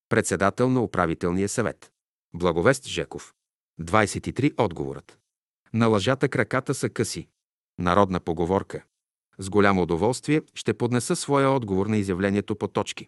[0.09, 1.91] Председател на управителния съвет.
[2.33, 3.33] Благовест Жеков.
[3.81, 5.19] 23 отговорът.
[5.73, 7.27] На лъжата краката са къси.
[7.79, 8.83] Народна поговорка.
[9.39, 13.07] С голямо удоволствие ще поднеса своя отговор на изявлението по точки.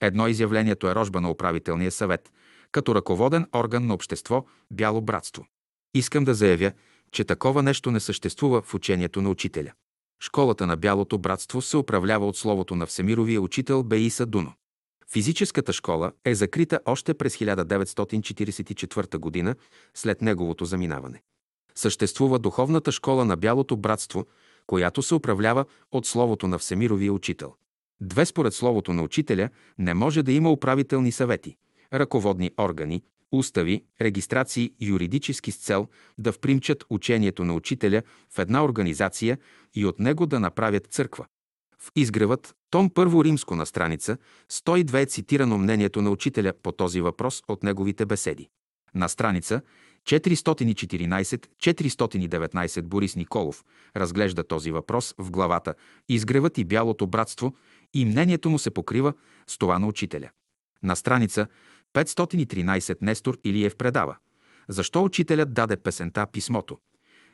[0.00, 2.32] Едно изявлението е рожба на управителния съвет,
[2.72, 5.46] като ръководен орган на общество Бяло братство.
[5.94, 6.72] Искам да заявя,
[7.12, 9.72] че такова нещо не съществува в учението на учителя.
[10.20, 14.52] Школата на Бялото братство се управлява от словото на всемировия учител Беиса Дуно.
[15.12, 19.54] Физическата школа е закрита още през 1944 г.
[19.94, 21.22] след неговото заминаване.
[21.74, 24.26] Съществува духовната школа на Бялото братство,
[24.68, 27.54] която се управлява от Словото на Всемировия учител.
[28.00, 31.56] Две според Словото на учителя не може да има управителни съвети,
[31.92, 33.02] ръководни органи,
[33.32, 39.38] устави, регистрации юридически с цел да впримчат учението на учителя в една организация
[39.74, 41.26] и от него да направят църква.
[41.78, 44.16] В изгревът, том първо римско на страница,
[44.52, 48.48] 102 е цитирано мнението на учителя по този въпрос от неговите беседи.
[48.94, 49.60] На страница
[50.08, 53.64] 414-419 Борис Николов
[53.96, 55.74] разглежда този въпрос в главата
[56.08, 57.54] Изгревът и бялото братство
[57.94, 59.12] и мнението му се покрива
[59.46, 60.30] с това на учителя.
[60.82, 61.46] На страница
[61.94, 64.16] 513 Нестор Илиев предава
[64.68, 66.78] Защо учителят даде песента писмото?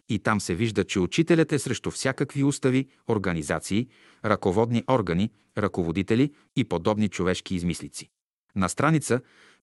[0.08, 3.88] И там се вижда, че учителят е срещу всякакви устави, организации,
[4.24, 8.10] ръководни органи, ръководители и подобни човешки измислици.
[8.56, 9.20] На страница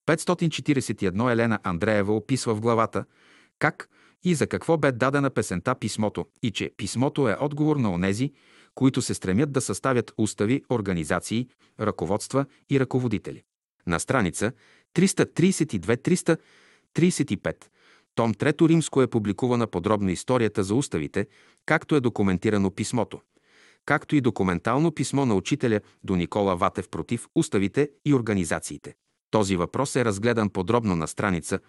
[0.08, 3.06] 541 Елена Андреева описва в главата
[3.60, 3.90] как
[4.24, 8.32] и за какво бе дадена песента писмото и че писмото е отговор на онези,
[8.76, 11.48] които се стремят да съставят устави, организации,
[11.80, 13.44] ръководства и ръководители.
[13.88, 14.52] На страница
[14.96, 17.56] 332-335
[18.16, 21.28] том 3 римско е публикувана подробно историята за уставите,
[21.66, 23.22] както е документирано писмото,
[23.86, 28.96] както и документално писмо на учителя до Никола Ватев против уставите и организациите.
[29.32, 31.60] Този въпрос е разгледан подробно на страница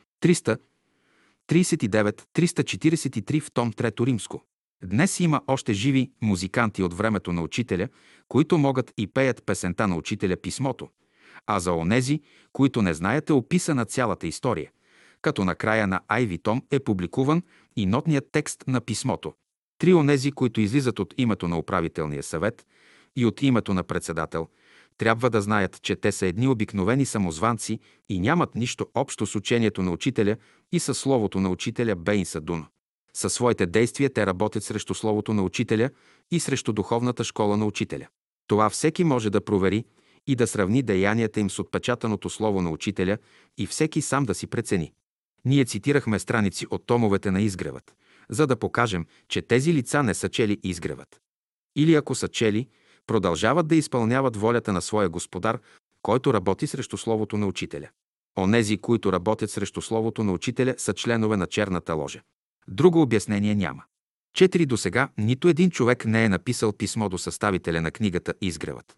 [1.51, 4.45] 339-343 в том 3 римско.
[4.85, 7.89] Днес има още живи музиканти от времето на учителя,
[8.29, 10.89] които могат и пеят песента на учителя писмото,
[11.47, 12.21] а за онези,
[12.53, 14.71] които не знаят е описана цялата история,
[15.23, 17.43] като накрая на Айви Том е публикуван
[17.77, 19.35] и нотният текст на писмото.
[19.79, 22.67] Три онези, които излизат от името на управителния съвет
[23.17, 24.49] и от името на председател–
[24.99, 27.79] трябва да знаят, че те са едни обикновени самозванци
[28.09, 30.37] и нямат нищо общо с учението на учителя
[30.73, 32.67] и със словото на учителя Бейн Садун.
[33.15, 35.91] Със своите действия те работят срещу словото на учителя
[36.31, 38.07] и срещу духовната школа на учителя.
[38.47, 39.85] Това всеки може да провери
[40.27, 43.19] и да сравни деянията им с отпечатаното слово на учителя
[43.59, 44.93] и всеки сам да си прецени.
[45.45, 47.95] Ние цитирахме страници от томовете на изгревът,
[48.31, 51.21] за да покажем, че тези лица не са чели изгревът.
[51.77, 52.69] Или ако са чели,
[53.07, 55.59] продължават да изпълняват волята на своя господар,
[56.03, 57.89] който работи срещу Словото на Учителя.
[58.39, 62.21] Онези, които работят срещу Словото на Учителя, са членове на черната ложа.
[62.69, 63.83] Друго обяснение няма.
[64.35, 68.97] Четири до сега нито един човек не е написал писмо до съставителя на книгата Изгревът.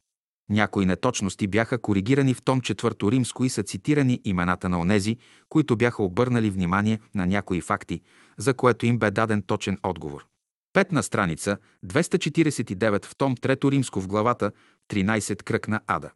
[0.51, 5.17] Някои неточности бяха коригирани в том четвърто римско и са цитирани имената на онези,
[5.49, 8.01] които бяха обърнали внимание на някои факти,
[8.39, 10.27] за което им бе даден точен отговор.
[10.75, 11.57] Петна страница,
[11.87, 14.53] 249 в том Трето римско в главата,
[14.91, 16.11] 13 кръг на Ада.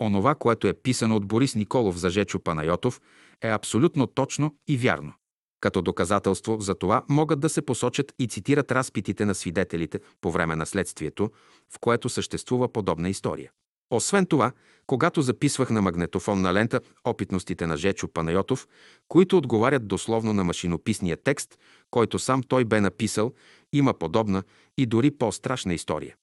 [0.00, 3.00] Онова, което е писано от Борис Николов за Жечо Панайотов,
[3.42, 5.12] е абсолютно точно и вярно.
[5.60, 10.56] Като доказателство за това могат да се посочат и цитират разпитите на свидетелите по време
[10.56, 11.30] на следствието,
[11.74, 13.50] в което съществува подобна история.
[13.90, 14.52] Освен това,
[14.86, 18.68] когато записвах на магнетофонна лента опитностите на Жечо Панайотов,
[19.08, 21.58] които отговарят дословно на машинописния текст,
[21.90, 23.32] който сам той бе написал,
[23.72, 24.42] има подобна
[24.78, 26.14] и дори по-страшна история.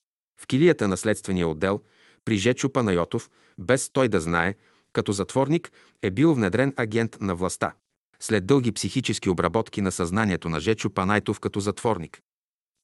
[0.41, 1.81] В килията на следствения отдел
[2.25, 4.55] при Жечо Панайотов, без той да знае,
[4.93, 7.73] като затворник е бил внедрен агент на властта.
[8.19, 12.21] След дълги психически обработки на съзнанието на Жечо Панайтов като затворник,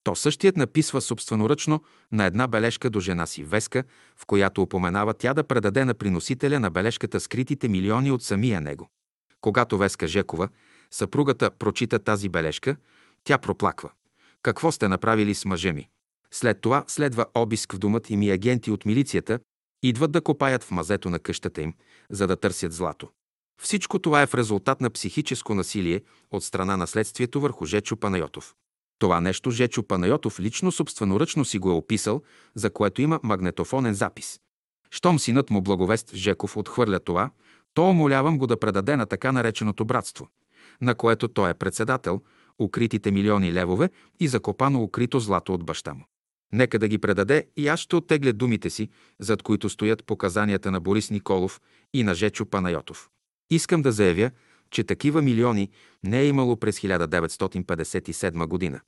[0.05, 3.83] то същият написва собственоръчно на една бележка до жена си Веска,
[4.17, 8.89] в която упоменава тя да предаде на приносителя на бележката скритите милиони от самия него.
[9.41, 10.49] Когато Веска Жекова,
[10.91, 12.75] съпругата, прочита тази бележка,
[13.23, 13.91] тя проплаква.
[14.45, 15.89] Какво сте направили с мъжа ми?
[16.31, 19.39] След това следва обиск в думът им и агенти от милицията
[19.83, 21.73] идват да копаят в мазето на къщата им,
[22.09, 23.09] за да търсят злато.
[23.61, 28.55] Всичко това е в резултат на психическо насилие от страна на следствието върху Жечо Панайотов.
[28.99, 32.21] Това нещо Жечо Панайотов лично собственоръчно си го е описал,
[32.55, 34.39] за което има магнетофонен запис.
[34.91, 37.31] Щом синът му благовест Жеков отхвърля това,
[37.73, 40.27] то умолявам го да предаде на така нареченото братство,
[40.81, 42.21] на което той е председател,
[42.59, 43.89] укритите милиони левове
[44.19, 46.05] и закопано укрито злато от баща му.
[46.53, 48.89] Нека да ги предаде и аз ще оттегля думите си,
[49.19, 51.61] зад които стоят показанията на Борис Николов
[51.93, 53.09] и на Жечо Панайотов.
[53.49, 54.31] Искам да заявя,
[54.71, 55.69] че такива милиони
[56.03, 58.81] не е имало през 1957 година,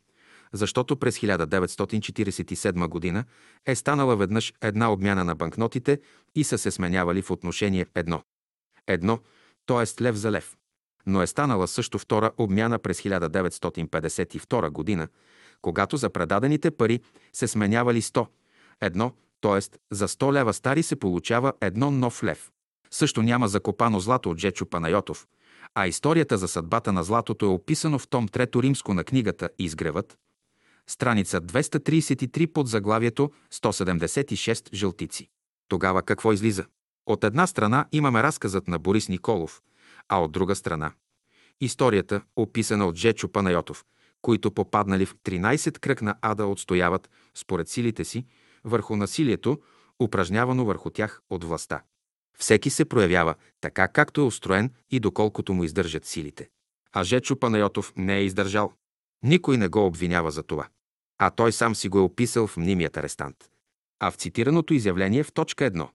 [0.54, 3.26] защото през 1947 година
[3.66, 6.00] е станала веднъж една обмяна на банкнотите
[6.36, 8.24] и са се сменявали в отношение едно.
[8.88, 9.20] Едно,
[9.66, 10.04] т.е.
[10.04, 10.57] лев за лев.
[11.08, 15.08] Но е станала също втора обмяна през 1952 година,
[15.62, 17.00] когато за предадените пари
[17.34, 18.28] се сменявали 100.
[18.82, 19.60] Едно, т.е.
[19.96, 22.52] за 100 лева стари се получава едно нов лев.
[22.92, 25.28] Също няма закопано злато от Жечо Панайотов,
[25.76, 30.18] а историята за съдбата на златото е описано в том Трето римско на книгата Изгревът,
[30.88, 35.30] страница 233 под заглавието 176 жълтици.
[35.68, 36.66] Тогава какво излиза?
[37.06, 39.62] От една страна имаме разказът на Борис Николов,
[40.10, 40.92] а от друга страна
[41.62, 43.86] историята, описана от Жечо Панайотов,
[44.22, 48.26] които попаднали в 13 кръг на ада отстояват, според силите си,
[48.64, 49.62] върху насилието,
[50.04, 51.82] упражнявано върху тях от властта.
[52.38, 56.50] Всеки се проявява така, както е устроен и доколкото му издържат силите.
[56.94, 58.74] А Жечо Панайотов не е издържал.
[59.24, 60.68] Никой не го обвинява за това.
[61.18, 63.36] А той сам си го е описал в мнимият арестант.
[64.00, 65.90] А в цитираното изявление в точка 1.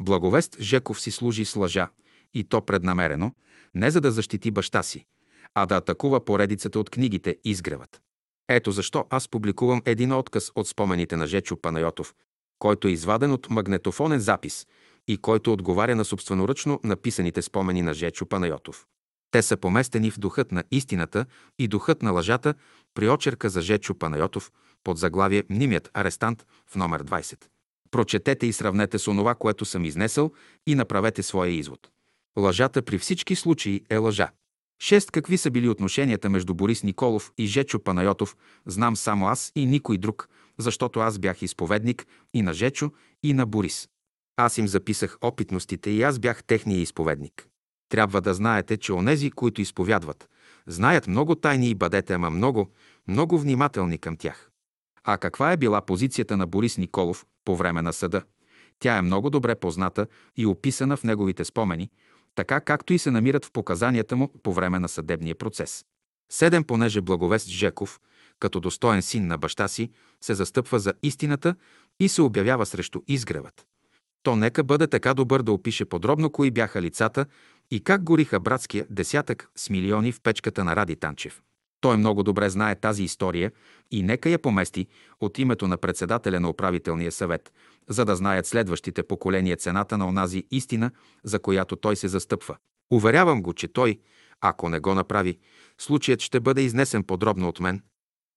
[0.00, 1.88] Благовест Жеков си служи с лъжа,
[2.34, 3.34] и то преднамерено,
[3.74, 5.06] не за да защити баща си,
[5.54, 8.00] а да атакува поредицата от книгите Изгревът.
[8.48, 12.14] Ето защо аз публикувам един отказ от спомените на Жечо Панайотов,
[12.58, 14.66] който е изваден от магнетофонен запис
[15.08, 18.86] и който отговаря на собственоръчно написаните спомени на Жечо Панайотов.
[19.30, 21.26] Те са поместени в духът на истината
[21.58, 22.54] и духът на лъжата
[22.94, 24.52] при очерка за Жечо Панайотов
[24.84, 27.44] под заглавие «Мнимият арестант» в номер 20.
[27.90, 30.32] Прочетете и сравнете с онова, което съм изнесъл
[30.66, 31.90] и направете своя извод.
[32.38, 34.30] Лъжата при всички случаи е лъжа.
[34.82, 39.66] Шест какви са били отношенията между Борис Николов и Жечо Панайотов, знам само аз и
[39.66, 40.28] никой друг,
[40.58, 42.90] защото аз бях изповедник и на Жечо,
[43.22, 43.88] и на Борис.
[44.36, 47.46] Аз им записах опитностите и аз бях техния изповедник.
[47.88, 50.28] Трябва да знаете, че онези, които изповядват,
[50.66, 52.70] знаят много тайни и бъдете, ама много,
[53.08, 54.50] много внимателни към тях.
[55.04, 58.22] А каква е била позицията на Борис Николов по време на съда?
[58.78, 60.06] Тя е много добре позната
[60.36, 61.90] и описана в неговите спомени,
[62.34, 65.84] така както и се намират в показанията му по време на съдебния процес.
[66.32, 68.00] Седем, понеже Благовест Жеков,
[68.38, 71.54] като достоен син на баща си, се застъпва за истината
[72.00, 73.66] и се обявява срещу изгревът.
[74.22, 77.26] То нека бъде така добър да опише подробно кои бяха лицата
[77.70, 81.42] и как гориха братския десятък с милиони в печката на Ради Танчев.
[81.80, 83.52] Той много добре знае тази история
[83.90, 84.86] и нека я помести
[85.20, 87.52] от името на председателя на управителния съвет,
[87.88, 90.90] за да знаят следващите поколения цената на онази истина,
[91.24, 92.56] за която той се застъпва.
[92.92, 94.00] Уверявам го, че той,
[94.40, 95.38] ако не го направи,
[95.78, 97.82] случаят ще бъде изнесен подробно от мен,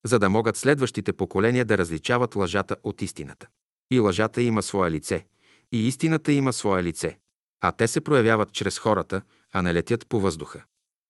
[0.06, 3.48] за да могат следващите поколения да различават лъжата от истината.
[3.92, 5.26] И лъжата има свое лице,
[5.72, 7.18] и истината има свое лице,
[7.62, 9.22] а те се проявяват чрез хората,
[9.52, 10.64] а не летят по въздуха.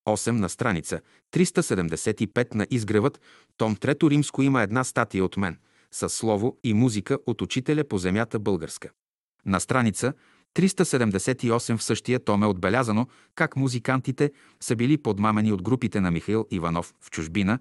[0.06, 1.01] 8 на страница
[1.32, 3.22] 375 на изгревът,
[3.58, 5.58] том 3 римско има една статия от мен
[5.91, 8.89] с слово и музика от учителя по земята българска.
[9.45, 10.14] На страница
[10.56, 16.47] 378 в същия том е отбелязано как музикантите са били подмамени от групите на Михаил
[16.51, 17.60] Иванов в чужбина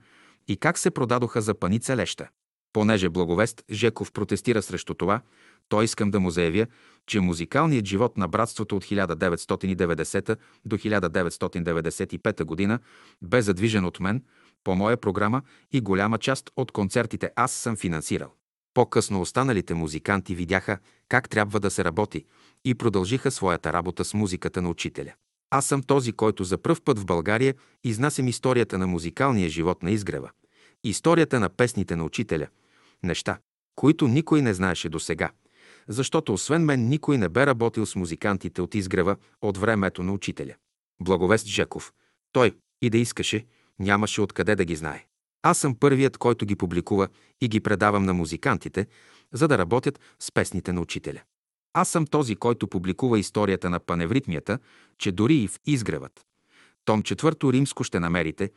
[0.48, 2.28] и как се продадоха за паница леща.
[2.72, 5.20] Понеже Благовест Жеков протестира срещу това,
[5.68, 6.66] то искам да му заявя,
[7.06, 12.78] че музикалният живот на братството от 1990 до 1995 година
[13.22, 14.22] бе задвижен от мен,
[14.64, 15.42] по моя програма
[15.72, 18.34] и голяма част от концертите аз съм финансирал.
[18.74, 22.24] По-късно останалите музиканти видяха как трябва да се работи
[22.64, 25.12] и продължиха своята работа с музиката на учителя.
[25.50, 27.54] Аз съм този, който за пръв път в България
[27.84, 30.30] изнасям историята на музикалния живот на изгрева,
[30.84, 32.46] историята на песните на учителя,
[33.02, 33.38] неща,
[33.74, 35.30] които никой не знаеше до сега,
[35.88, 40.54] защото освен мен никой не бе работил с музикантите от изгрева от времето на учителя.
[41.00, 41.92] Благовест Жеков.
[42.32, 43.46] Той и да искаше,
[43.78, 45.06] нямаше откъде да ги знае.
[45.42, 47.08] Аз съм първият, който ги публикува
[47.40, 48.86] и ги предавам на музикантите,
[49.32, 51.20] за да работят с песните на учителя.
[51.72, 54.58] Аз съм този, който публикува историята на паневритмията,
[54.98, 56.26] че дори и в изгревът.
[56.84, 58.50] Том четвърто римско ще намерите,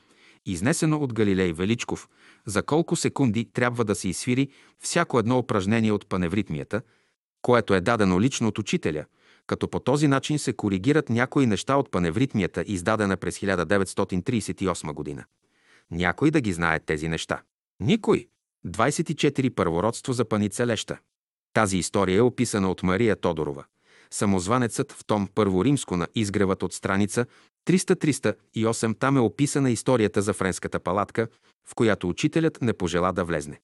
[0.46, 2.10] изнесено от Галилей Величков,
[2.46, 6.82] за колко секунди трябва да се изсвири всяко едно упражнение от паневритмията,
[7.42, 9.06] което е дадено лично от учителя,
[9.48, 15.26] като по този начин се коригират някои неща от паневритмията, издадена през 1938 година.
[15.92, 17.42] Някой да ги знае тези неща.
[17.80, 18.28] Никой.
[18.68, 20.98] 24 първородство за паница леща.
[21.54, 23.66] Тази история е описана от Мария Тодорова.
[24.16, 27.26] Самозванецът в том Първо римско на изгревът от страница
[27.68, 31.28] 300-308 там е описана историята за френската палатка,
[31.70, 33.60] в която учителят не пожела да влезне.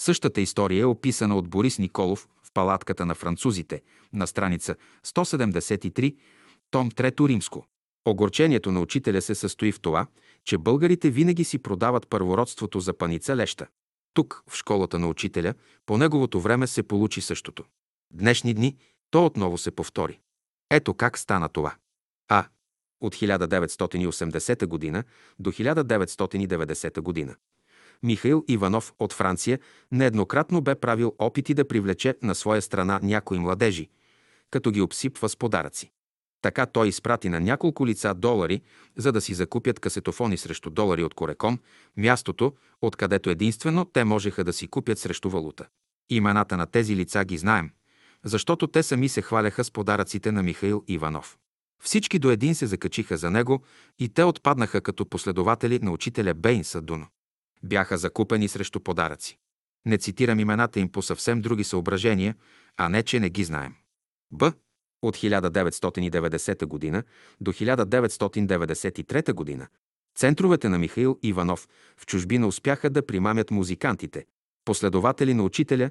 [0.00, 3.82] Същата история е описана от Борис Николов в палатката на французите
[4.12, 4.76] на страница
[5.06, 6.16] 173,
[6.70, 7.66] том 3 римско.
[8.08, 10.06] Огорчението на учителя се състои в това,
[10.44, 13.66] че българите винаги си продават първородството за паница леща.
[14.14, 15.54] Тук, в школата на учителя,
[15.86, 17.64] по неговото време се получи същото.
[18.14, 18.76] Днешни дни
[19.10, 20.18] то отново се повтори.
[20.70, 21.74] Ето как стана това.
[22.28, 22.44] А.
[23.00, 25.04] От 1980 година
[25.38, 27.36] до 1990 година.
[28.02, 29.58] Михаил Иванов от Франция
[29.92, 33.88] нееднократно бе правил опити да привлече на своя страна някои младежи,
[34.50, 35.90] като ги обсипва с подаръци.
[36.42, 38.62] Така той изпрати на няколко лица долари,
[38.96, 41.58] за да си закупят касетофони срещу долари от Корекон,
[41.96, 42.52] мястото,
[42.82, 45.66] откъдето единствено те можеха да си купят срещу валута.
[46.10, 47.70] Имената на тези лица ги знаем,
[48.26, 51.38] защото те сами се хваляха с подаръците на Михаил Иванов.
[51.82, 53.62] Всички до един се закачиха за него
[53.98, 57.06] и те отпаднаха като последователи на учителя Бейнса Дуно.
[57.62, 59.38] Бяха закупени срещу подаръци.
[59.86, 62.34] Не цитирам имената им по съвсем други съображения,
[62.76, 63.74] а не, че не ги знаем.
[64.30, 64.52] Б.
[65.02, 67.02] От 1990 г.
[67.40, 69.68] до 1993 г.
[70.16, 74.26] центровете на Михаил Иванов в чужбина успяха да примамят музикантите,
[74.64, 75.90] последователи на учителя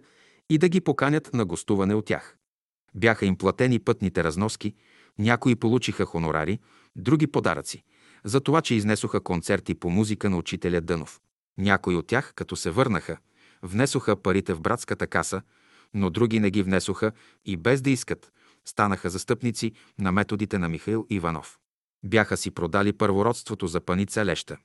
[0.50, 2.38] и да ги поканят на гостуване от тях.
[2.96, 4.76] Бяха им платени пътните разноски,
[5.20, 6.60] някои получиха хонорари,
[6.96, 7.84] други подаръци,
[8.24, 11.22] за това, че изнесоха концерти по музика на учителя Дънов.
[11.58, 13.18] Някои от тях, като се върнаха,
[13.62, 15.42] внесоха парите в братската каса,
[15.94, 17.12] но други не ги внесоха
[17.46, 18.32] и без да искат,
[18.66, 21.60] станаха застъпници на методите на Михаил Иванов.
[22.04, 24.58] Бяха си продали първородството за паница леща,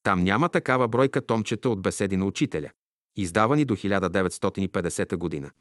[0.03, 2.69] там няма такава бройка томчета от беседи на учителя,
[3.15, 5.51] издавани до 1950 година,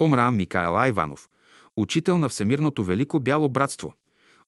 [0.00, 1.28] Омра Микаела Иванов,
[1.76, 3.94] учител на Всемирното Велико Бяло Братство.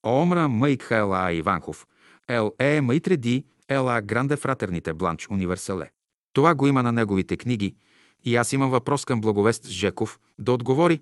[0.06, 1.86] Омра Майкхайла Иванхов,
[2.28, 5.90] Ел Е Майтреди, Ела Гранде Фратерните Бланч Универсале.
[6.32, 7.76] Това го има на неговите книги
[8.24, 11.00] и аз имам въпрос към благовест Жеков да отговори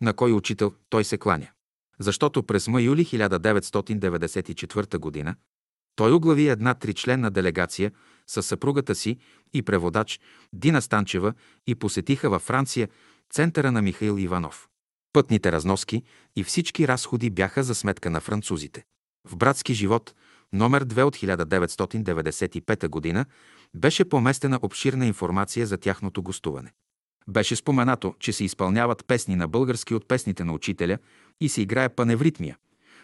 [0.00, 1.48] на кой учител той се кланя.
[1.98, 5.34] Защото през май-юли 1994 г.
[5.96, 7.92] той оглави една тричленна делегация
[8.26, 9.16] със съпругата си
[9.54, 10.20] и преводач
[10.52, 11.32] Дина Станчева
[11.66, 12.88] и посетиха във Франция
[13.30, 14.68] центъра на Михаил Иванов.
[15.12, 16.02] Пътните разноски
[16.36, 18.84] и всички разходи бяха за сметка на французите.
[19.28, 20.14] В братски живот–
[20.52, 23.24] номер 2 от 1995 г.
[23.74, 26.72] беше поместена обширна информация за тяхното гостуване.
[27.28, 30.98] Беше споменато, че се изпълняват песни на български от песните на учителя
[31.40, 32.56] и се играе паневритмия,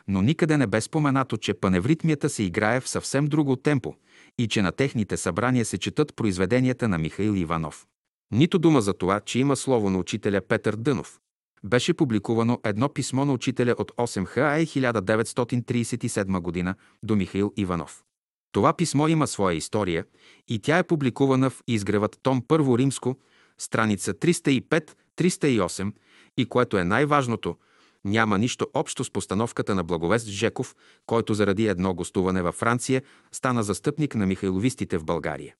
[0.09, 3.95] но никъде не бе споменато, че паневритмията се играе в съвсем друго темпо
[4.39, 7.87] и че на техните събрания се четат произведенията на Михаил Иванов.
[8.33, 11.19] Нито дума за това, че има слово на учителя Петър Дънов
[11.65, 18.03] беше публикувано едно писмо на учителя от 8ХА 1937 година до Михаил Иванов.
[18.53, 20.05] Това писмо има своя история
[20.49, 23.17] и тя е публикувана в изгревът Том Първо Римско,
[23.59, 25.93] страница 305-308
[26.37, 27.57] и което е най-важното,
[28.05, 30.77] Няма нищо общо с постановката на Благовест Жеков,
[31.07, 35.55] който заради едно гостуване във Франция стана застъпник на михайловистите в България.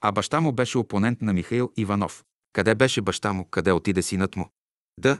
[0.00, 2.24] А баща му беше опонент на Михаил Иванов.
[2.52, 3.44] Къде беше баща му?
[3.44, 4.50] Къде отиде синът му?
[4.98, 5.18] Да,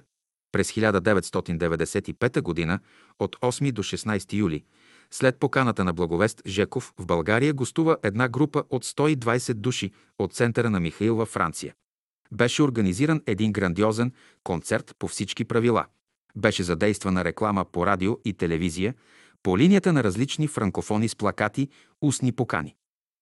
[0.52, 2.78] през 1995 г.
[3.18, 4.64] от 8 до 16 юли,
[5.10, 10.70] след поканата на Благовест Жеков, в България гостува една група от 120 души от центъра
[10.70, 11.74] на Михаил във Франция.
[12.32, 14.12] Беше организиран един грандиозен
[14.44, 15.86] концерт по всички правила.
[16.36, 18.94] Беше задействана реклама по радио и телевизия,
[19.42, 21.68] по линията на различни франкофони с плакати,
[22.02, 22.74] устни покани.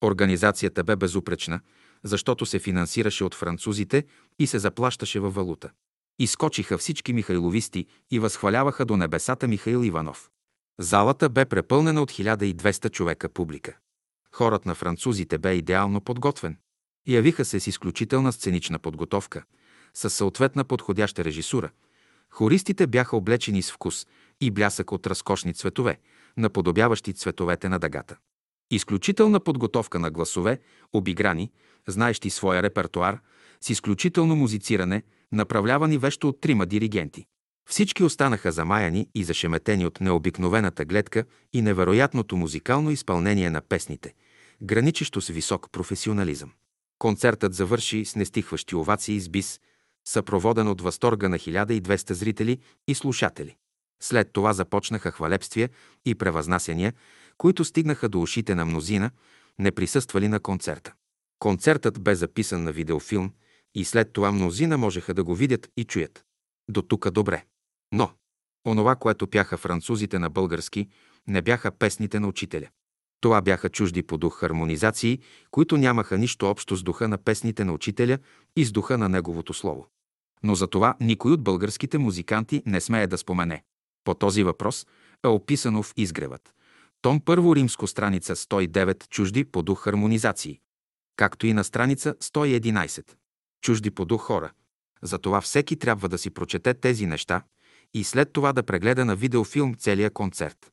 [0.05, 1.61] Организацията бе безупречна,
[2.05, 4.05] защото се финансираше от французите
[4.39, 5.71] и се заплащаше във валута.
[6.19, 10.31] Изкочиха всички михайловисти и възхваляваха до небесата Михаил Иванов.
[10.81, 13.77] Залата бе препълнена от 1200 човека публика.
[14.33, 16.57] Хорът на французите бе идеално подготвен.
[17.09, 19.45] Явиха се с изключителна сценична подготовка,
[19.95, 21.71] с съответна подходяща режисура.
[22.35, 24.07] Хористите бяха облечени с вкус
[24.41, 25.99] и блясък от разкошни цветове,
[26.37, 28.17] наподобяващи цветовете на дъгата.
[28.71, 30.61] Изключителна подготовка на гласове,
[30.93, 31.51] обиграни,
[31.89, 33.19] знаещи своя репертуар,
[33.61, 37.27] с изключително музициране, направлявани вещо от трима диригенти.
[37.69, 44.15] Всички останаха замаяни и зашеметени от необикновената гледка и невероятното музикално изпълнение на песните,
[44.63, 46.53] граничещо с висок професионализъм.
[46.99, 49.61] Концертът завърши с нестихващи овации с бис,
[50.05, 53.57] съпроводен от възторга на 1200 зрители и слушатели.
[54.03, 55.71] След това започнаха хвалебствия
[56.05, 56.93] и превъзнасяния,
[57.37, 59.11] които стигнаха до ушите на мнозина,
[59.59, 60.95] не присъствали на концерта.
[61.39, 63.33] Концертът бе записан на видеофилм
[63.75, 66.25] и след това мнозина можеха да го видят и чуят.
[66.71, 67.45] До тука добре.
[67.93, 68.11] Но
[68.67, 70.89] онова, което пяха французите на български,
[71.27, 72.69] не бяха песните на учителя.
[73.21, 75.19] Това бяха чужди по дух хармонизации,
[75.51, 78.19] които нямаха нищо общо с духа на песните на учителя
[78.57, 79.87] и с духа на неговото слово.
[80.45, 83.63] Но за това никой от българските музиканти не смее да спомене.
[84.05, 84.87] По този въпрос
[85.25, 86.55] е описано в изгревът.
[87.03, 90.61] Том първо римско страница 109 чужди по дух хармонизации,
[91.17, 93.15] както и на страница 111
[93.63, 94.53] чужди по дух хора.
[95.03, 97.43] Затова всеки трябва да си прочете тези неща
[97.95, 100.73] и след това да прегледа на видеофилм целия концерт.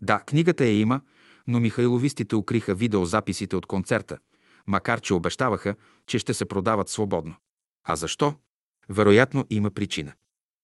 [0.00, 1.00] Да, книгата я има,
[1.46, 4.18] но михайловистите укриха видеозаписите от концерта,
[4.66, 5.74] макар че обещаваха,
[6.06, 7.34] че ще се продават свободно.
[7.84, 8.34] А защо?
[8.88, 10.12] Вероятно има причина.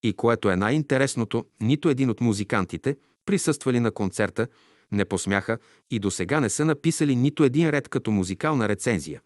[0.03, 2.97] И което е най-интересното, нито един от музикантите,
[3.27, 4.47] присъствали на концерта,
[4.93, 5.59] не посмяха
[5.91, 9.21] и до сега не са написали нито един ред като музикална рецензия,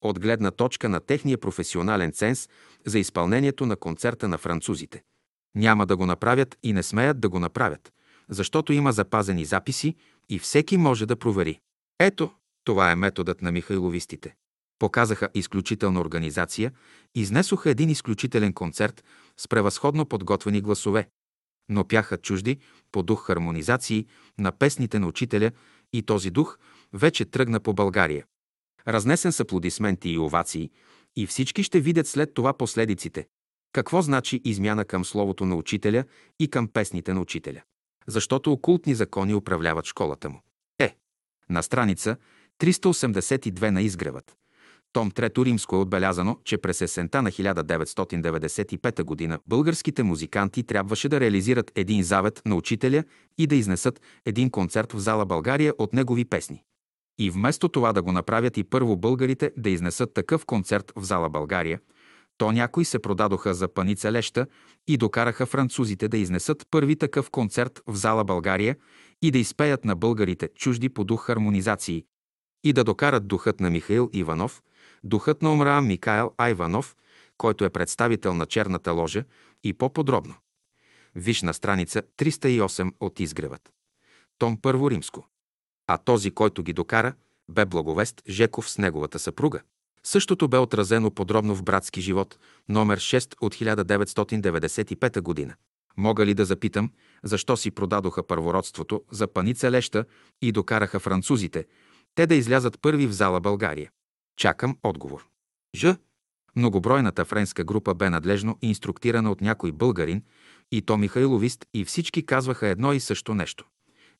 [0.00, 2.48] от гледна точка на техния професионален ценз
[2.86, 5.02] за изпълнението на концерта на французите.
[5.54, 7.92] Няма да го направят и не смеят да го направят,
[8.28, 9.94] защото има запазени записи
[10.28, 11.60] и всеки може да провери.
[12.00, 12.30] Ето,
[12.64, 14.34] това е методът на михайловистите.
[14.82, 16.72] Показаха изключителна организация,
[17.14, 19.04] изнесоха един изключителен концерт
[19.36, 21.08] с превъзходно подготвени гласове,
[21.68, 22.58] но пяха чужди
[22.92, 24.06] по дух хармонизации
[24.38, 25.50] на песните на учителя
[25.92, 26.58] и този дух
[26.92, 28.24] вече тръгна по България.
[28.88, 30.70] Разнесен с аплодисменти и овации
[31.16, 33.26] и всички ще видят след това последиците.
[33.72, 36.04] Какво значи измяна към словото на учителя
[36.40, 37.62] и към песните на учителя?
[38.06, 40.40] Защото окултни закони управляват школата му.
[40.78, 40.96] Е,
[41.50, 42.16] на страница
[42.58, 44.36] 382 на изгревът.
[44.92, 49.38] Том 3 римско е отбелязано, че през есента на 1995 г.
[49.46, 53.04] българските музиканти трябваше да реализират един завет на учителя
[53.38, 56.62] и да изнесат един концерт в зала България от негови песни.
[57.18, 61.30] И вместо това да го направят и първо българите да изнесат такъв концерт в зала
[61.30, 61.80] България,
[62.38, 64.46] то някои се продадоха за паница леща
[64.88, 68.76] и докараха французите да изнесат първи такъв концерт в зала България
[69.22, 72.04] и да изпеят на българите чужди по дух хармонизации
[72.64, 74.62] и да докарат духът на Михаил Иванов,
[75.04, 76.96] духът на Омраам Микаел Айванов,
[77.38, 79.24] който е представител на черната ложа
[79.64, 80.34] и по-подробно.
[81.14, 83.72] Виж на страница 308 от изгревът.
[84.38, 85.26] Том Първо Римско
[85.86, 87.14] а този, който ги докара,
[87.48, 89.60] бе Благовест Жеков с неговата съпруга.
[90.04, 92.38] Същото бе отразено подробно в Братски живот,
[92.68, 95.54] номер 6 от 1995 година.
[95.96, 96.90] Мога ли да запитам,
[97.24, 100.04] защо си продадоха първородството за паница леща
[100.42, 101.66] и докараха французите,
[102.14, 103.90] те да излязат първи в зала България?
[104.36, 105.26] Чакам отговор.
[105.74, 105.96] Ж.
[106.56, 110.22] Многобройната френска група бе надлежно инструктирана от някой българин,
[110.72, 113.66] и то Михайловист, и всички казваха едно и също нещо.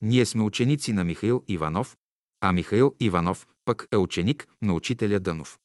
[0.01, 1.97] Ние сме ученици на Михаил Иванов,
[2.41, 5.59] а Михаил Иванов пък е ученик на учителя Дънов.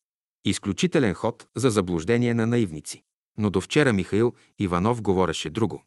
[0.45, 3.03] Изключителен ход за заблуждение на наивници.
[3.39, 5.83] Но до вчера Михаил Иванов говореше друго,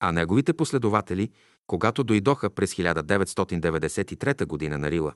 [0.00, 1.30] а неговите последователи,
[1.66, 5.14] когато дойдоха през 1993 година на Рила,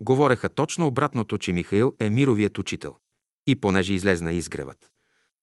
[0.00, 2.96] говореха точно обратното, че Михаил е мировият учител.
[3.46, 4.90] И понеже излезна изгревът.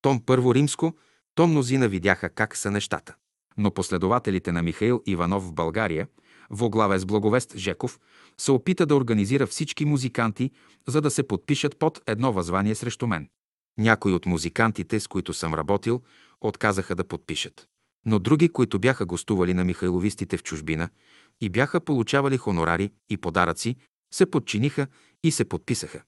[0.01, 0.95] Том първо римско,
[1.35, 3.15] то мнозина видяха как са нещата.
[3.57, 6.07] Но последователите на Михаил Иванов в България,
[6.49, 7.99] воглаве с благовест Жеков,
[8.37, 10.51] се опита да организира всички музиканти,
[10.87, 13.29] за да се подпишат под едно възвание срещу мен.
[13.77, 16.01] Някои от музикантите, с които съм работил,
[16.41, 17.67] отказаха да подпишат.
[18.05, 20.89] Но други, които бяха гостували на михайловистите в чужбина
[21.41, 23.75] и бяха получавали хонорари и подаръци,
[24.13, 24.87] се подчиниха
[25.23, 26.01] и се подписаха.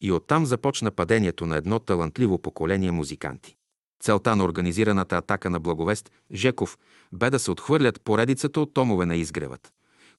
[0.00, 3.56] И оттам започна падението на едно талантливо поколение музиканти.
[4.00, 6.78] Целта на организираната атака на Благовест Жеков
[7.12, 9.72] бе да се отхвърлят поредицата от томове на изгревът,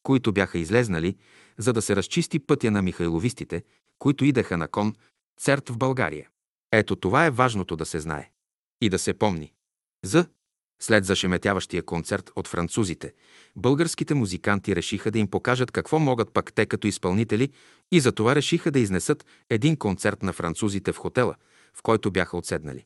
[0.04, 1.16] които бяха излезнали,
[1.58, 3.64] за да се разчисти пътя на михайловистите,
[4.00, 4.96] които идеха на кон
[5.40, 6.30] церт в България.
[6.72, 8.32] Ето това е важното да се знае
[8.82, 9.54] и да се помни.
[10.06, 10.28] За
[10.80, 13.14] след зашеметяващия концерт от французите,
[13.56, 17.50] българските музиканти решиха да им покажат какво могат пък те като изпълнители
[17.92, 21.36] и затова решиха да изнесат един концерт на французите в хотела,
[21.74, 22.86] в който бяха отседнали.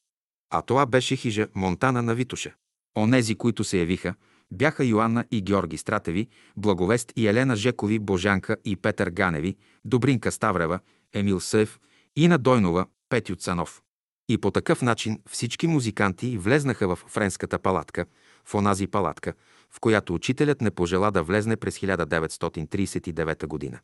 [0.49, 2.53] А това беше хижа Монтана на Витуша.
[2.97, 4.15] Онези, които се явиха,
[4.51, 6.27] бяха Йоанна и Георги Стратеви,
[6.57, 10.79] Благовест и Елена Жекови, Божанка и Петър Ганеви, Добринка Ставрева,
[11.13, 11.79] Емил Съев,
[12.15, 13.81] Ина Дойнова, Петю Цанов.
[14.29, 18.05] И по такъв начин всички музиканти влезнаха в френската палатка,
[18.45, 19.33] в онази палатка,
[19.71, 23.79] в която учителят не пожела да влезне през 1939 година.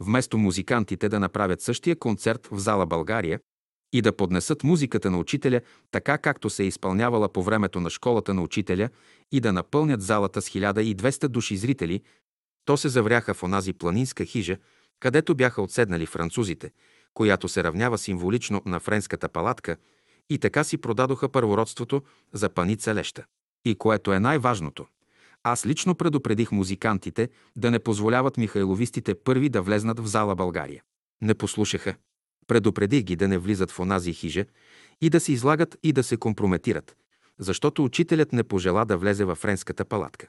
[0.00, 3.40] Вместо музикантите да направят същия концерт в зала България
[3.92, 5.60] и да поднесат музиката на учителя
[5.90, 8.88] така както се е изпълнявала по времето на школата на учителя
[9.32, 12.02] и да напълнят залата с 1200 души зрители,
[12.64, 14.56] то се завряха в онази планинска хижа,
[15.00, 16.70] където бяха отседнали французите–
[17.14, 19.76] която се равнява символично на френската палатка,
[20.30, 22.02] и така си продадоха първородството
[22.32, 23.24] за паница леща.
[23.64, 24.86] И което е най-важното,
[25.42, 30.82] аз лично предупредих музикантите да не позволяват михайловистите първи да влезнат в зала България.
[31.22, 31.94] Не послушаха.
[32.46, 34.44] Предупредих ги да не влизат в онази хижа
[35.00, 36.96] и да се излагат и да се компрометират,
[37.38, 40.28] защото учителят не пожела да влезе във френската палатка.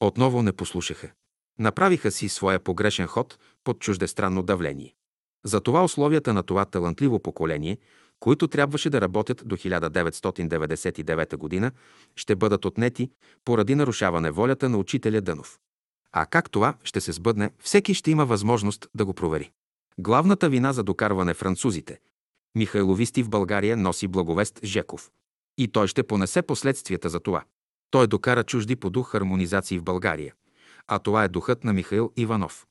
[0.00, 1.12] Отново не послушаха.
[1.58, 4.94] Направиха си своя погрешен ход под чуждестранно давление.
[5.46, 7.78] Затова условията на това талантливо поколение,
[8.20, 11.70] които трябваше да работят до 1999 г.,
[12.16, 13.10] ще бъдат отнети
[13.44, 15.58] поради нарушаване волята на учителя Дънов.
[16.12, 19.50] А как това ще се сбъдне, всеки ще има възможност да го провери.
[19.98, 21.98] Главната вина за докарване французите,
[22.56, 25.10] Михайловисти в България носи благовест Жеков.
[25.58, 27.44] И той ще понесе последствията за това.
[27.90, 30.34] Той докара чужди по дух хармонизации в България.
[30.86, 32.66] А това е духът на Михаил Иванов.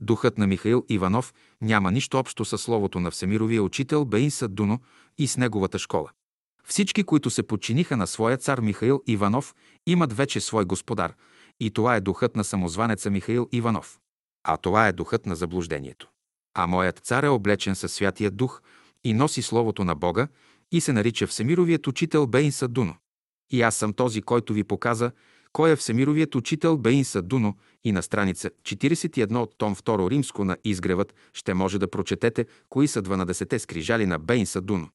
[0.00, 4.80] Духът на Михаил Иванов няма нищо общо с словото на всемировия учител Беин Садуно
[5.18, 6.10] и с неговата школа.
[6.64, 9.54] Всички, които се подчиниха на своя цар Михаил Иванов,
[9.86, 11.14] имат вече свой господар,
[11.60, 13.98] и това е духът на самозванеца Михаил Иванов.
[14.44, 16.08] А това е духът на заблуждението.
[16.54, 18.62] А моят цар е облечен със Святия Дух
[19.04, 20.28] и носи Словото на Бога
[20.72, 22.94] и се нарича Всемировият учител Бейн Садуно.
[23.50, 25.10] И аз съм този, който ви показа
[25.56, 30.56] кой е Всемировият учител Бейн Садуно и на страница 41 от том 2 римско на
[30.64, 34.88] изгревът ще може да прочетете кои са 12 скрижали на Бейн Садуно.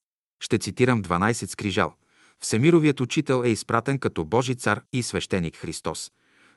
[0.43, 1.93] Ще цитирам 12 скрижал.
[2.39, 6.11] Всемировият учител е изпратен като Божи цар и свещеник Христос,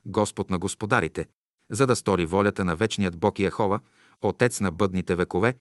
[0.06, 1.26] Господ на господарите,
[1.70, 3.80] за да стори волята на вечният Бог Яхова,
[4.22, 5.54] Отец на бъдните векове,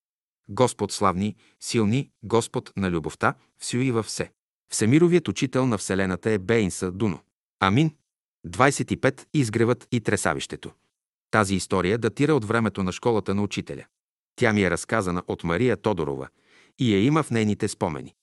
[0.49, 4.31] Господ славни, силни, Господ на любовта, всю и във все.
[4.71, 7.19] Всемировият учител на Вселената е Бейнса Дуно.
[7.59, 7.91] Амин.
[8.47, 9.25] 25.
[9.33, 10.71] Изгревът и тресавището.
[11.31, 13.85] Тази история датира от времето на школата на учителя.
[14.35, 16.27] Тя ми е разказана от Мария Тодорова
[16.79, 18.13] и я има в нейните спомени.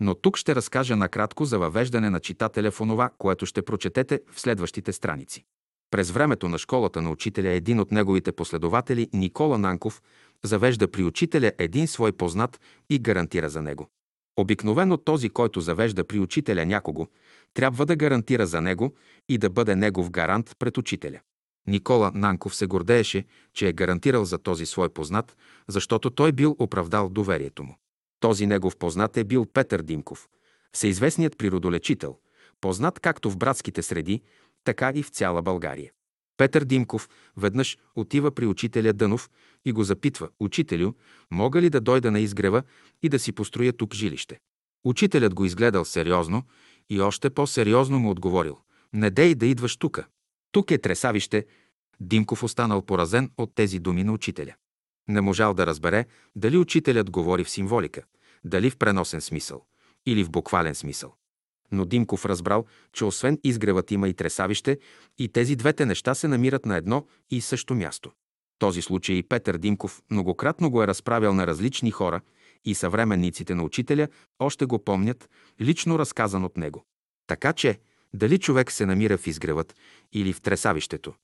[0.00, 4.40] Но тук ще разкажа накратко за въвеждане на читателя в онова, което ще прочетете в
[4.40, 5.44] следващите страници.
[5.90, 10.02] През времето на школата на учителя един от неговите последователи, Никола Нанков,
[10.44, 12.60] завежда при учителя един свой познат
[12.90, 13.88] и гарантира за него.
[14.36, 17.08] Обикновено този, който завежда при учителя някого,
[17.54, 18.94] трябва да гарантира за него
[19.28, 21.20] и да бъде негов гарант пред учителя.
[21.66, 23.24] Никола Нанков се гордееше,
[23.54, 25.36] че е гарантирал за този свой познат,
[25.68, 27.76] защото той бил оправдал доверието му.
[28.20, 30.28] Този негов познат е бил Петър Димков,
[30.72, 32.18] всеизвестният природолечител,
[32.60, 34.22] познат както в братските среди,
[34.64, 35.90] така и в цяла България.
[36.36, 39.30] Петър Димков веднъж отива при учителя Дънов
[39.64, 40.92] и го запитва, «Учителю,
[41.30, 42.62] мога ли да дойда на изгрева
[43.02, 44.38] и да си построя тук жилище?»
[44.84, 46.42] Учителят го изгледал сериозно
[46.90, 48.58] и още по-сериозно му отговорил.
[48.92, 50.06] Не дей да идваш тука.
[50.52, 51.46] Тук е тресавище.
[52.00, 54.54] Димков останал поразен от тези думи на учителя.
[55.08, 58.02] Не можал да разбере дали учителят говори в символика,
[58.44, 59.64] дали в преносен смисъл
[60.06, 61.14] или в буквален смисъл.
[61.72, 64.78] Но Димков разбрал, че освен изгревът има и тресавище
[65.18, 68.10] и тези двете неща се намират на едно и също място.
[68.58, 72.20] Този случай Петър Димков многократно го е разправял на различни хора
[72.64, 74.08] и съвременниците на учителя
[74.38, 75.30] още го помнят,
[75.60, 76.84] лично разказан от него.
[77.26, 77.80] Така че
[78.14, 79.74] Дали човек се намира в изгревът
[80.12, 81.14] или в тресавището?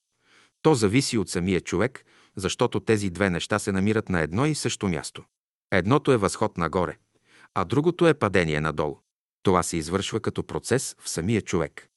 [0.62, 2.04] То зависи от самия човек,
[2.36, 5.24] защото тези две неща се намират на едно и също място.
[5.72, 6.96] Едното е възход нагоре,
[7.54, 8.98] а другото е падение надолу.
[9.42, 11.88] Това се извършва като процес в самия човек.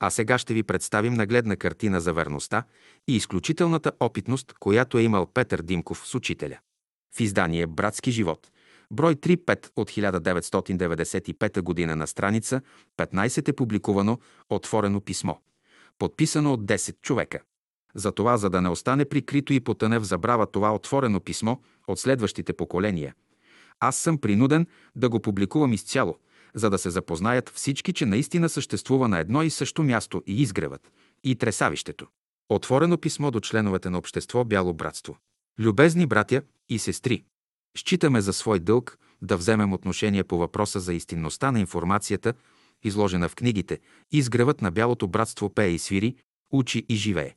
[0.00, 2.64] А сега ще ви представим нагледна картина за верността
[3.08, 6.58] и изключителната опитност, която е имал Петър Димков с учителя.
[7.16, 8.50] В издание «Братски живот»,
[8.94, 12.60] брой 3-5 от 1995 година на страница
[12.98, 14.18] 15 е публикувано
[14.50, 15.34] отворено писмо,
[15.98, 17.40] подписано от 10 човека.
[17.94, 21.56] Затова, за да не остане прикрито и потъне в забрава това отворено писмо
[21.88, 23.14] от следващите поколения,
[23.80, 24.66] аз съм принуден
[24.96, 26.18] да го публикувам изцяло,
[26.54, 30.92] за да се запознаят всички, че наистина съществува на едно и също място и изгревът,
[31.24, 32.06] и тресавището.
[32.48, 35.16] Отворено писмо до членовете на общество Бяло братство.
[35.58, 37.24] Любезни братя и сестри,
[37.78, 42.34] считаме за свой дълг да вземем отношение по въпроса за истинността на информацията,
[42.84, 43.80] изложена в книгите
[44.12, 46.16] Изгревът на Бялото братство пее и свири,
[46.52, 47.34] учи и живее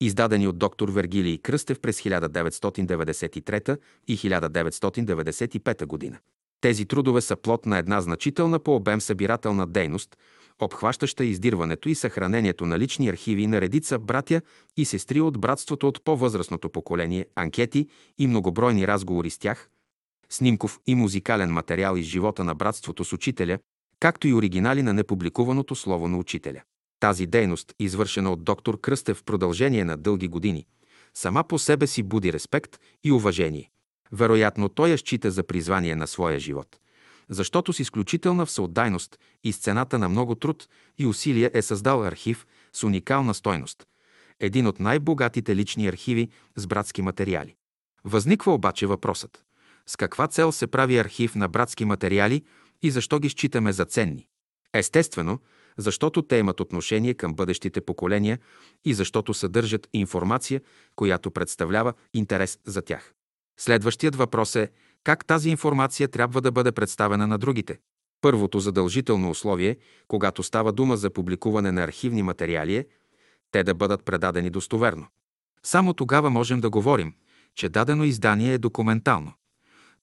[0.00, 3.78] издадени от доктор Вергилий Кръстев през 1993
[4.08, 6.18] и 1995 година.
[6.60, 10.16] Тези трудове са плод на една значителна по обем събирателна дейност,
[10.60, 14.42] обхващаща издирването и съхранението на лични архиви на редица братя
[14.76, 17.88] и сестри от братството от по-възрастното поколение, анкети
[18.18, 19.70] и многобройни разговори с тях,
[20.30, 23.58] снимков и музикален материал из живота на братството с учителя,
[24.00, 26.62] както и оригинали на непубликуваното слово на учителя.
[27.00, 30.66] Тази дейност, извършена от доктор Кръстев в продължение на дълги години,
[31.14, 33.70] сама по себе си буди респект и уважение.
[34.12, 36.80] Вероятно, той я счита за призвание на своя живот,
[37.30, 40.68] защото с изключителна всеотдайност и с цената на много труд
[40.98, 43.86] и усилия е създал архив с уникална стойност,
[44.40, 47.54] един от най-богатите лични архиви с братски материали.
[48.04, 49.44] Възниква обаче въпросът–
[49.90, 52.44] с каква цел се прави архив на братски материали
[52.82, 54.26] и защо ги считаме за ценни?
[54.74, 55.38] Естествено,
[55.78, 58.38] защото те имат отношение към бъдещите поколения
[58.84, 60.60] и защото съдържат информация,
[60.96, 63.12] която представлява интерес за тях.
[63.58, 64.70] Следващият въпрос е
[65.04, 67.78] как тази информация трябва да бъде представена на другите.
[68.20, 69.76] Първото задължително условие,
[70.08, 72.86] когато става дума за публикуване на архивни материали е
[73.50, 75.06] те да бъдат предадени достоверно.
[75.62, 77.14] Само тогава можем да говорим,
[77.54, 79.32] че дадено издание е документално.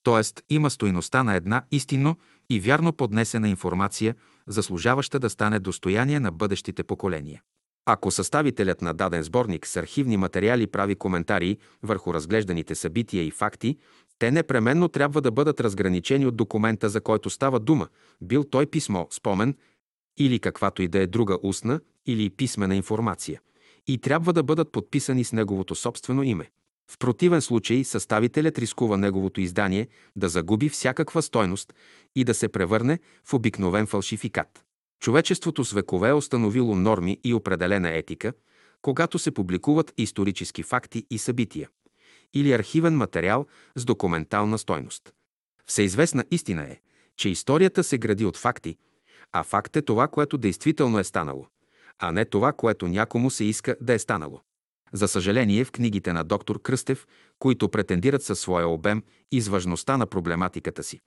[0.04, 2.16] Тоест има стоиността на една истинно
[2.50, 4.16] и вярно поднесена информация,
[4.48, 7.42] заслужаваща да стане достояние на бъдещите поколения.
[7.86, 13.78] Ако съставителят на даден сборник с архивни материали прави коментари върху разглежданите събития и факти,
[14.20, 17.88] те непременно трябва да бъдат разграничени от документа, за който става дума,
[18.22, 19.56] бил той писмо, спомен
[20.18, 23.42] или каквато и да е друга устна или писмена информация,
[23.88, 26.50] и трябва да бъдат подписани с неговото собствено име.
[26.92, 31.74] В противен случай съставителят рискува неговото издание да загуби всякаква стойност
[32.16, 34.64] и да се превърне в обикновен фалшификат.
[35.00, 38.34] Човечеството с векове е установило норми и определена етика,
[38.82, 41.70] когато се публикуват исторически факти и събития
[42.34, 45.14] или архивен материал с документална стойност.
[45.66, 46.80] Всеизвестна истина е,
[47.18, 48.78] че историята се гради от факти,
[49.32, 51.48] а факт е това, което действително е станало,
[52.00, 54.42] а не това, което някому се иска да е станало.
[54.94, 57.08] За съжаление, в книгите на доктор Кръстев,
[57.40, 61.00] които претендират със своя обем и важността на проблематиката си,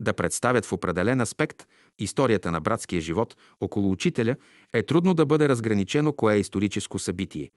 [0.00, 1.66] да представят в определен аспект
[1.98, 4.36] историята на братския живот около учителя,
[4.72, 7.50] е трудно да бъде разграничено кое е историческо събитие,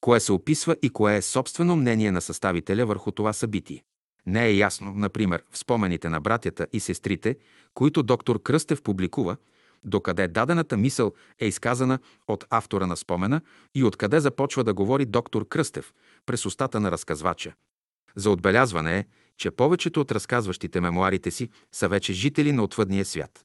[0.00, 3.84] кое се описва и кое е собствено мнение на съставителя върху това събитие.
[4.26, 7.36] Не е ясно, например, в спомените на братята и сестрите,
[7.74, 9.36] които доктор Кръстев публикува,
[9.84, 13.40] докъде дадената мисъл е изказана от автора на спомена
[13.74, 15.92] и откъде започва да говори доктор Кръстев
[16.26, 17.52] през устата на разказвача.
[18.16, 19.04] За отбелязване е,
[19.36, 23.44] че повечето от разказващите мемуарите си са вече жители на отвъдния свят,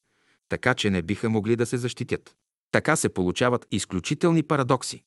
[0.49, 2.36] така че не биха могли да се защитят.
[2.72, 5.04] Така се получават изключителни парадокси,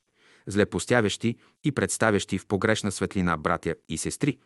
[0.46, 4.38] злепостяващи и представящи в погрешна светлина братя и сестри,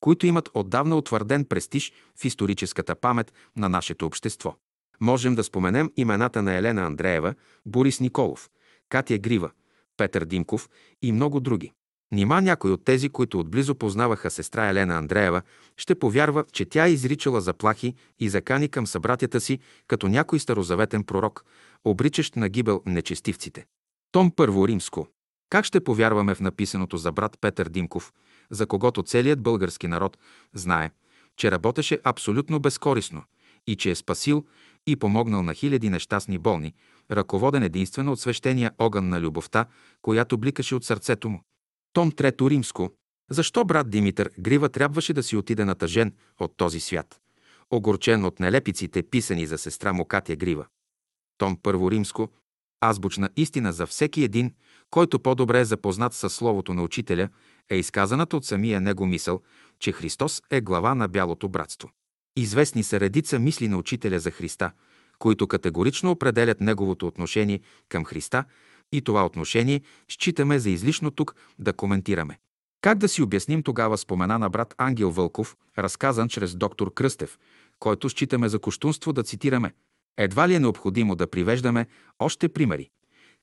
[0.00, 4.56] които имат отдавна утвърден престиж в историческата памет на нашето общество.
[5.00, 7.34] Можем да споменем имената на Елена Андреева,
[7.66, 8.50] Борис Николов,
[8.88, 9.50] Катя Грива,
[9.96, 10.68] Петър Димков
[11.02, 11.72] и много други.
[12.12, 15.42] Нима някой от тези, които отблизо познаваха сестра Елена Андреева,
[15.76, 21.04] ще повярва, че тя е изричала заплахи и закани към събратята си, като някой старозаветен
[21.04, 21.44] пророк,
[21.84, 23.66] обричащ на гибел нечестивците.
[24.12, 25.06] Том Първо Римско.
[25.52, 28.12] Как ще повярваме в написаното за брат Петър Димков,
[28.50, 30.18] за когото целият български народ
[30.54, 30.90] знае,
[31.36, 33.22] че работеше абсолютно безкорисно
[33.66, 34.44] и че е спасил
[34.86, 36.74] и помогнал на хиляди нещастни болни,
[37.10, 39.66] ръководен единствено от свещения огън на любовта,
[40.02, 41.42] която бликаше от сърцето му.
[41.92, 42.90] Том Трето Римско.
[43.30, 47.20] Защо брат Димитър Грива трябваше да си отиде на тъжен от този свят?
[47.70, 50.66] Огорчен от нелепиците, писани за сестра му Катя Грива.
[51.38, 52.28] Том Първо Римско.
[52.84, 54.54] Азбучна истина за всеки един,
[54.92, 57.28] който по-добре е запознат с Словото на Учителя,
[57.70, 59.40] е изказаната от самия него мисъл,
[59.78, 61.90] че Христос е глава на бялото братство.
[62.36, 64.70] Известни са редица мисли на Учителя за Христа,
[65.18, 68.44] които категорично определят неговото отношение към Христа
[68.92, 72.38] и това отношение считаме за излишно тук да коментираме.
[72.80, 77.38] Как да си обясним тогава спомена на брат Ангел Вълков, разказан чрез доктор Кръстев,
[77.78, 79.72] който считаме за коштунство да цитираме.
[80.16, 81.86] Едва ли е необходимо да привеждаме
[82.18, 82.90] още примери.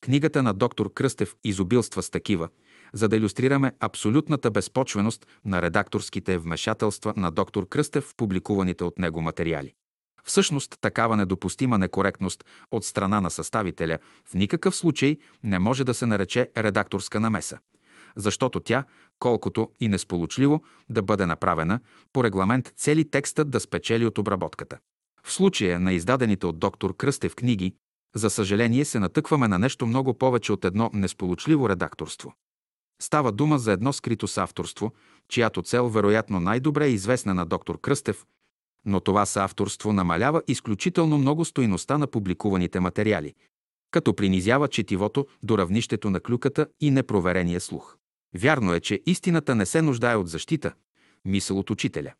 [0.00, 2.48] Книгата на доктор Кръстев изобилства с такива,
[2.92, 9.22] за да иллюстрираме абсолютната безпочвеност на редакторските вмешателства на доктор Кръстев в публикуваните от него
[9.22, 9.72] материали.
[10.24, 16.06] Всъщност, такава недопустима некоректност от страна на съставителя в никакъв случай не може да се
[16.06, 17.58] нарече редакторска намеса,
[18.16, 18.84] защото тя,
[19.18, 21.80] колкото и несполучливо да бъде направена,
[22.12, 24.78] по регламент цели текстът да спечели от обработката.
[25.22, 27.74] В случая на издадените от доктор Кръстев книги,
[28.14, 32.34] за съжаление се натъкваме на нещо много повече от едно несполучливо редакторство.
[33.02, 34.92] Става дума за едно скрито съавторство,
[35.28, 38.26] чиято цел вероятно най-добре е известна на доктор Кръстев,
[38.84, 43.34] но това съавторство намалява изключително много стоиността на публикуваните материали,
[43.90, 47.96] като принизява четивото до равнището на клюката и непроверения слух.
[48.34, 50.72] Вярно е, че истината не се нуждае от защита,
[51.24, 52.12] мисъл от учителя.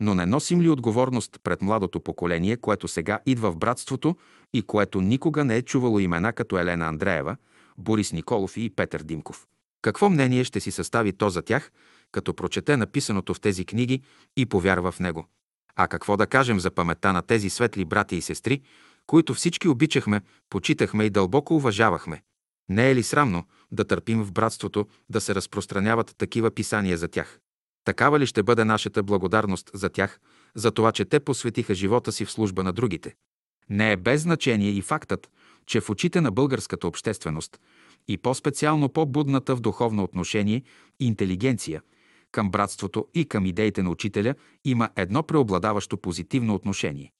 [0.00, 4.16] Но не носим ли отговорност пред младото поколение, което сега идва в братството
[4.52, 7.36] и което никога не е чувало имена като Елена Андреева,
[7.78, 9.46] Борис Николов и Петър Димков?
[9.82, 11.70] Какво мнение ще си състави то за тях,
[12.12, 14.02] като прочете написаното в тези книги
[14.36, 15.26] и повярва в него?
[15.76, 18.62] А какво да кажем за паметта на тези светли брати и сестри,
[19.06, 20.20] които всички обичахме,
[20.50, 22.22] почитахме и дълбоко уважавахме?
[22.68, 27.40] Не е ли срамно да търпим в братството да се разпространяват такива писания за тях?
[27.84, 30.20] Такава ли ще бъде нашата благодарност за тях,
[30.54, 33.14] за това, че те посветиха живота си в служба на другите?
[33.70, 35.30] Не е без значение и фактът,
[35.66, 37.60] че в очите на българската общественост
[38.08, 40.62] и по-специално по-будната в духовно отношение
[41.00, 41.82] интелигенция
[42.32, 47.12] към братството и към идеите на учителя има едно преобладаващо позитивно отношение.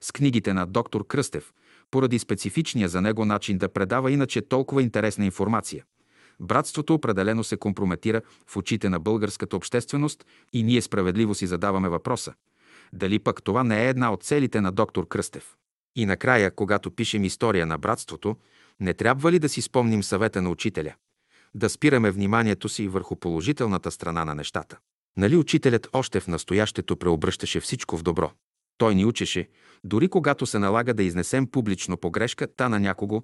[0.00, 1.52] С книгите на доктор Кръстев,
[1.90, 5.84] поради специфичния за него начин да предава иначе толкова интересна информация,
[6.40, 12.34] братството определено се компрометира в очите на българската общественост и ние справедливо си задаваме въпроса.
[12.92, 15.56] Дали пък това не е една от целите на доктор Кръстев?
[15.96, 18.36] И накрая, когато пишем история на братството,
[18.80, 20.94] не трябва ли да си спомним съвета на учителя?
[21.54, 24.78] Да спираме вниманието си върху положителната страна на нещата.
[25.16, 28.32] Нали учителят още в настоящето преобръщаше всичко в добро?
[28.78, 29.48] Той ни учеше,
[29.84, 33.22] дори когато се налага да изнесем публично погрешката на някого,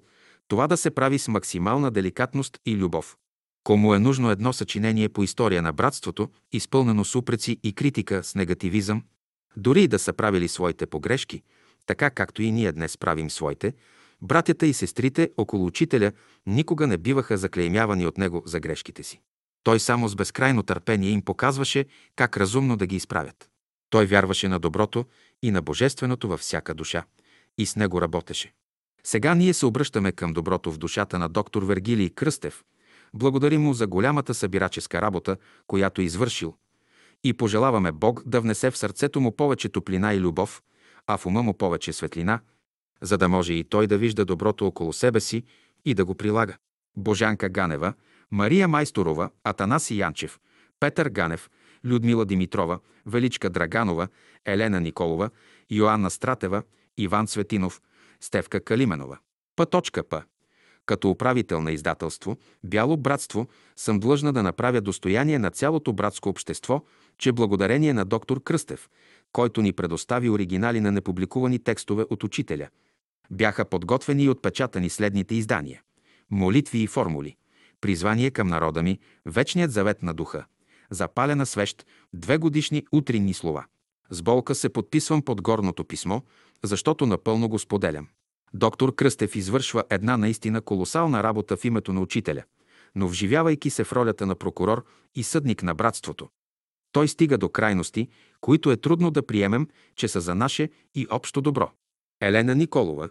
[0.49, 3.17] това да се прави с максимална деликатност и любов.
[3.63, 8.35] Кому е нужно едно съчинение по история на братството, изпълнено с упреци и критика, с
[8.35, 9.03] негативизъм,
[9.57, 11.43] дори и да са правили своите погрешки,
[11.85, 13.73] така както и ние днес правим своите,
[14.21, 16.11] братята и сестрите около учителя
[16.45, 19.21] никога не биваха заклеймявани от него за грешките си.
[19.63, 21.85] Той само с безкрайно търпение им показваше
[22.15, 23.49] как разумно да ги изправят.
[23.89, 25.05] Той вярваше на доброто
[25.43, 27.03] и на божественото във всяка душа
[27.57, 28.53] и с него работеше.
[29.09, 32.63] Сега ние се обръщаме към доброто в душата на доктор Вергилий Кръстев.
[33.13, 35.37] Благодарим му за голямата събираческа работа,
[35.67, 36.55] която е извършил.
[37.23, 40.61] И пожелаваме Бог да внесе в сърцето му повече топлина и любов,
[41.07, 42.39] а в ума му повече светлина,
[43.01, 45.43] за да може и той да вижда доброто около себе си
[45.85, 46.57] и да го прилага.
[46.97, 47.93] Божанка Ганева,
[48.31, 50.39] Мария Майсторова, Атанаси Янчев,
[50.79, 51.49] Петър Ганев,
[51.85, 54.07] Людмила Димитрова, Величка Драганова,
[54.45, 55.29] Елена Николова,
[55.71, 56.63] Йоанна Стратева,
[56.97, 57.81] Иван Цветинов,
[58.21, 59.17] Стевка Калименова.
[59.55, 60.23] Пъточка П.
[60.85, 66.83] Като управител на издателство Бяло братство съм длъжна да направя достояние на цялото братско общество,
[67.17, 68.89] че благодарение на доктор Кръстев,
[69.31, 72.67] който ни предостави оригинали на непубликувани текстове от учителя,
[73.31, 75.81] бяха подготвени и отпечатани следните издания.
[76.31, 77.35] Молитви и формули.
[77.81, 80.45] Призвание към народа ми, вечният завет на духа.
[80.89, 83.65] Запалена свещ, две годишни утринни слова.
[84.09, 86.21] С болка се подписвам под горното писмо,
[86.63, 88.07] защото напълно го споделям.
[88.53, 92.43] Доктор Кръстев извършва една наистина колосална работа в името на учителя,
[92.95, 94.85] но вживявайки се в ролята на прокурор
[95.15, 96.29] и съдник на братството.
[96.91, 98.07] Той стига до крайности,
[98.41, 101.71] които е трудно да приемем, че са за наше и общо добро.
[102.21, 103.09] Елена Николова,